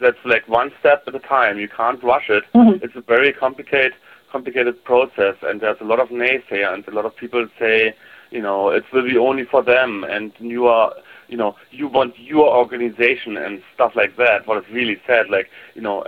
That's, 0.00 0.16
that's 0.16 0.26
like 0.26 0.48
one 0.48 0.70
step 0.80 1.04
at 1.06 1.14
a 1.14 1.20
time. 1.20 1.58
You 1.58 1.68
can't 1.68 2.02
rush 2.02 2.28
it. 2.28 2.44
Mm-hmm. 2.54 2.84
It's 2.84 2.96
a 2.96 3.00
very 3.00 3.32
complicated 3.32 3.94
complicated 4.32 4.82
process, 4.84 5.36
and 5.42 5.60
there's 5.60 5.76
a 5.82 5.84
lot 5.84 6.00
of 6.00 6.08
naysayers, 6.08 6.72
and 6.72 6.88
a 6.88 6.90
lot 6.90 7.04
of 7.04 7.14
people 7.14 7.46
say, 7.58 7.94
you 8.30 8.40
know, 8.40 8.70
it 8.70 8.82
will 8.90 9.04
be 9.04 9.18
only 9.18 9.44
for 9.44 9.62
them, 9.62 10.04
and 10.04 10.32
you 10.38 10.66
are, 10.66 10.94
you 11.28 11.36
know, 11.36 11.54
you 11.70 11.86
want 11.86 12.18
your 12.18 12.48
organization 12.48 13.36
and 13.36 13.62
stuff 13.74 13.92
like 13.94 14.16
that. 14.16 14.46
What 14.46 14.64
is 14.64 14.72
really 14.72 14.96
said, 15.06 15.28
like, 15.28 15.50
you 15.74 15.82
know, 15.82 16.06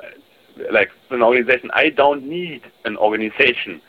like 0.73 0.91
an 1.11 1.23
organization. 1.23 1.71
I 1.75 1.91
don't 1.91 2.25
need 2.25 2.63
an 2.87 2.97
organization. 2.97 3.81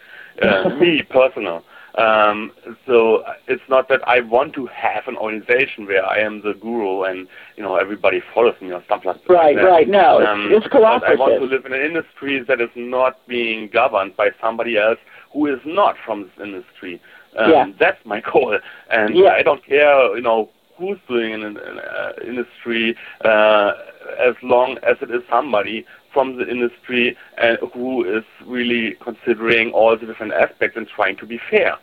Uh, 0.42 0.70
me 0.80 1.02
personal. 1.10 1.64
Um, 1.98 2.52
so 2.86 3.24
it's 3.48 3.64
not 3.70 3.88
that 3.88 4.06
I 4.08 4.20
want 4.20 4.54
to 4.56 4.66
have 4.68 5.08
an 5.08 5.16
organization 5.16 5.86
where 5.86 6.06
I 6.06 6.20
am 6.20 6.42
the 6.42 6.54
guru 6.54 7.04
and 7.04 7.28
you 7.56 7.64
know 7.64 7.78
everybody 7.78 8.22
follows 8.34 8.56
me 8.62 8.72
or 8.74 8.84
stuff 8.84 9.06
like 9.06 9.24
that. 9.24 9.34
Right, 9.34 9.56
right. 9.56 9.88
No, 9.88 10.26
um, 10.26 10.52
it's, 10.52 10.66
it's 10.66 10.74
cooperative. 10.74 11.20
I 11.20 11.22
want 11.22 11.40
to 11.40 11.46
live 11.46 11.66
in 11.66 11.74
an 11.74 11.82
industry 11.82 12.44
that 12.44 12.60
is 12.60 12.70
not 12.76 13.26
being 13.28 13.70
governed 13.70 14.18
by 14.18 14.32
somebody 14.42 14.78
else 14.78 15.00
who 15.32 15.48
is 15.48 15.60
not 15.66 15.96
from 16.06 16.24
this 16.24 16.32
industry. 16.44 17.02
Um, 17.38 17.52
yeah. 17.52 17.66
That's 17.80 18.06
my 18.06 18.22
goal, 18.34 18.58
and 18.92 19.16
yeah. 19.16 19.30
I 19.30 19.44
don't 19.44 19.66
care, 19.66 20.16
you 20.16 20.22
know, 20.22 20.50
who's 20.78 20.98
doing 21.08 21.34
in 21.34 21.44
an 21.44 21.58
uh, 21.58 22.12
industry 22.26 22.98
uh, 23.24 23.72
as 24.20 24.36
long 24.44 24.78
as 24.84 24.98
it 25.02 25.12
is 25.12 25.22
somebody 25.30 25.86
from 26.16 26.38
the 26.38 26.50
industry 26.50 27.18
and 27.38 27.58
who 27.74 28.06
is 28.06 28.24
really 28.46 28.96
considering 29.02 29.72
all 29.72 29.98
the 29.98 30.06
different 30.06 30.32
aspects 30.32 30.78
and 30.78 30.88
trying 30.88 31.18
to 31.18 31.26
be 31.26 31.38
fair. 31.52 31.76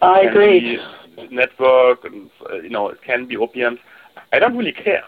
I 0.00 0.20
agree. 0.20 0.78
network, 1.30 2.04
and, 2.04 2.30
uh, 2.48 2.60
you 2.64 2.70
know, 2.70 2.88
it 2.88 3.02
can 3.02 3.26
be 3.26 3.36
OPMs. 3.36 3.80
I 4.32 4.38
don't 4.38 4.56
really 4.56 4.72
care. 4.72 5.04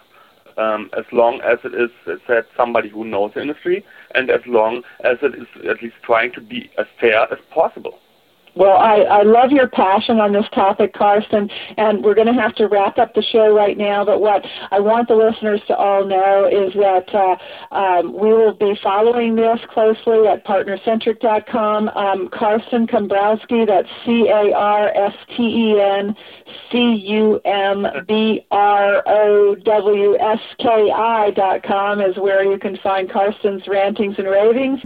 Um, 0.59 0.91
as 0.99 1.05
long 1.13 1.41
as 1.41 1.59
it 1.65 1.75
is 1.75 1.91
said 2.27 2.45
somebody 2.55 2.91
who 2.91 3.07
knows 3.07 3.31
the 3.35 3.41
industry, 3.41 3.87
and 4.15 4.29
as 4.31 4.43
long 4.47 4.83
as 5.03 5.17
it 5.23 5.35
is 5.35 5.47
at 5.67 5.83
least 5.83 5.95
trying 6.03 6.33
to 6.33 6.43
be 6.43 6.71
as 6.77 6.87
fair 7.01 7.21
as 7.33 7.39
possible. 7.51 7.99
Well, 8.55 8.77
I, 8.77 9.01
I 9.01 9.23
love 9.23 9.51
your 9.51 9.69
passion 9.69 10.21
on 10.21 10.33
this 10.33 10.45
topic, 10.55 10.93
Carsten, 10.93 11.49
and 11.79 12.05
we're 12.05 12.15
going 12.15 12.27
to 12.27 12.35
have 12.35 12.55
to 12.57 12.67
wrap 12.67 12.99
up 12.99 13.15
the 13.15 13.23
show 13.23 13.55
right 13.55 13.79
now. 13.79 14.05
But 14.05 14.21
what 14.21 14.45
I 14.71 14.79
want 14.79 15.09
the 15.09 15.15
listeners 15.15 15.61
to 15.69 15.77
all 15.77 16.05
know 16.07 16.47
is 16.47 16.75
that 16.75 17.15
uh, 17.15 17.75
um, 17.75 18.13
we 18.13 18.29
will 18.33 18.53
be 18.53 18.79
following 18.83 19.37
this 19.37 19.59
closely 19.71 20.29
at 20.29 20.45
partnercentric.com. 20.45 21.89
Um, 21.89 22.29
Carsten 22.29 22.87
Cumbrowski, 22.87 23.67
that's 23.67 23.89
C 24.05 24.29
A 24.29 24.53
R 24.55 24.89
S 24.89 25.15
T 25.35 25.43
E 25.43 25.81
N 25.81 26.15
C 26.71 26.79
U 27.07 27.41
M 27.47 27.87
B 28.07 28.47
R 28.51 29.03
O 29.07 29.55
W 29.55 30.19
S 30.19 30.41
K 30.59 30.91
I 30.91 31.31
dot 31.31 31.63
com 31.63 32.03
is 32.03 32.17
where 32.17 32.45
you 32.45 32.59
can 32.59 32.77
find 32.83 33.11
Carsten's 33.11 33.67
rantings 33.67 34.17
and 34.19 34.29
ravings. 34.29 34.81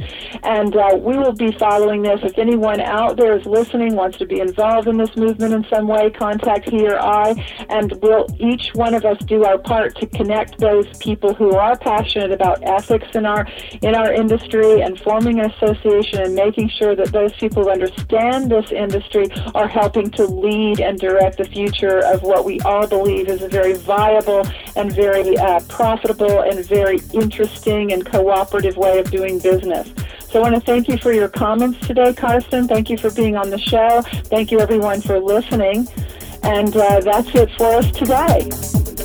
And 0.44 0.76
uh, 0.76 0.96
we 0.96 1.18
will 1.18 1.34
be 1.34 1.50
following 1.58 2.02
this. 2.02 2.20
If 2.22 2.38
anyone 2.38 2.80
out 2.80 3.16
there 3.16 3.36
is 3.36 3.44
listening, 3.58 3.94
wants 3.94 4.18
to 4.18 4.26
be 4.26 4.40
involved 4.40 4.86
in 4.86 4.96
this 4.98 5.14
movement 5.16 5.54
in 5.54 5.64
some 5.72 5.88
way, 5.88 6.10
contact 6.10 6.68
he 6.68 6.86
or 6.86 6.98
I, 7.00 7.28
and 7.70 7.92
we'll 8.02 8.26
each 8.38 8.70
one 8.74 8.92
of 8.94 9.04
us 9.04 9.18
do 9.24 9.44
our 9.44 9.58
part 9.58 9.96
to 10.00 10.06
connect 10.06 10.58
those 10.58 10.86
people 10.98 11.32
who 11.32 11.54
are 11.54 11.76
passionate 11.78 12.32
about 12.32 12.62
ethics 12.62 13.08
in 13.14 13.24
our 13.24 13.46
in 13.80 13.94
our 13.94 14.12
industry 14.12 14.82
and 14.82 14.98
forming 15.00 15.40
an 15.40 15.50
association 15.52 16.20
and 16.20 16.34
making 16.34 16.68
sure 16.68 16.94
that 16.94 17.12
those 17.12 17.32
people 17.34 17.62
who 17.62 17.70
understand 17.70 18.50
this 18.50 18.70
industry 18.72 19.26
are 19.54 19.68
helping 19.68 20.10
to 20.10 20.24
lead 20.26 20.80
and 20.80 20.98
direct 20.98 21.38
the 21.38 21.44
future 21.44 21.98
of 22.12 22.22
what 22.22 22.44
we 22.44 22.60
all 22.60 22.86
believe 22.86 23.28
is 23.28 23.42
a 23.42 23.48
very 23.48 23.74
viable 23.74 24.46
and 24.76 24.92
very 24.92 25.36
uh, 25.38 25.60
profitable 25.68 26.40
and 26.40 26.64
very 26.66 27.00
interesting 27.14 27.92
and 27.92 28.04
cooperative 28.04 28.76
way 28.76 28.98
of 28.98 29.10
doing 29.10 29.38
business. 29.38 29.88
So 30.36 30.42
I 30.42 30.50
want 30.50 30.54
to 30.54 30.60
thank 30.60 30.86
you 30.88 30.98
for 30.98 31.12
your 31.12 31.30
comments 31.30 31.86
today, 31.86 32.12
Carsten. 32.12 32.68
Thank 32.68 32.90
you 32.90 32.98
for 32.98 33.10
being 33.10 33.38
on 33.38 33.48
the 33.48 33.58
show. 33.58 34.02
Thank 34.24 34.50
you, 34.50 34.60
everyone, 34.60 35.00
for 35.00 35.18
listening. 35.18 35.88
And 36.42 36.76
uh, 36.76 37.00
that's 37.00 37.34
it 37.34 37.50
for 37.52 37.76
us 37.76 37.90
today. 37.92 38.95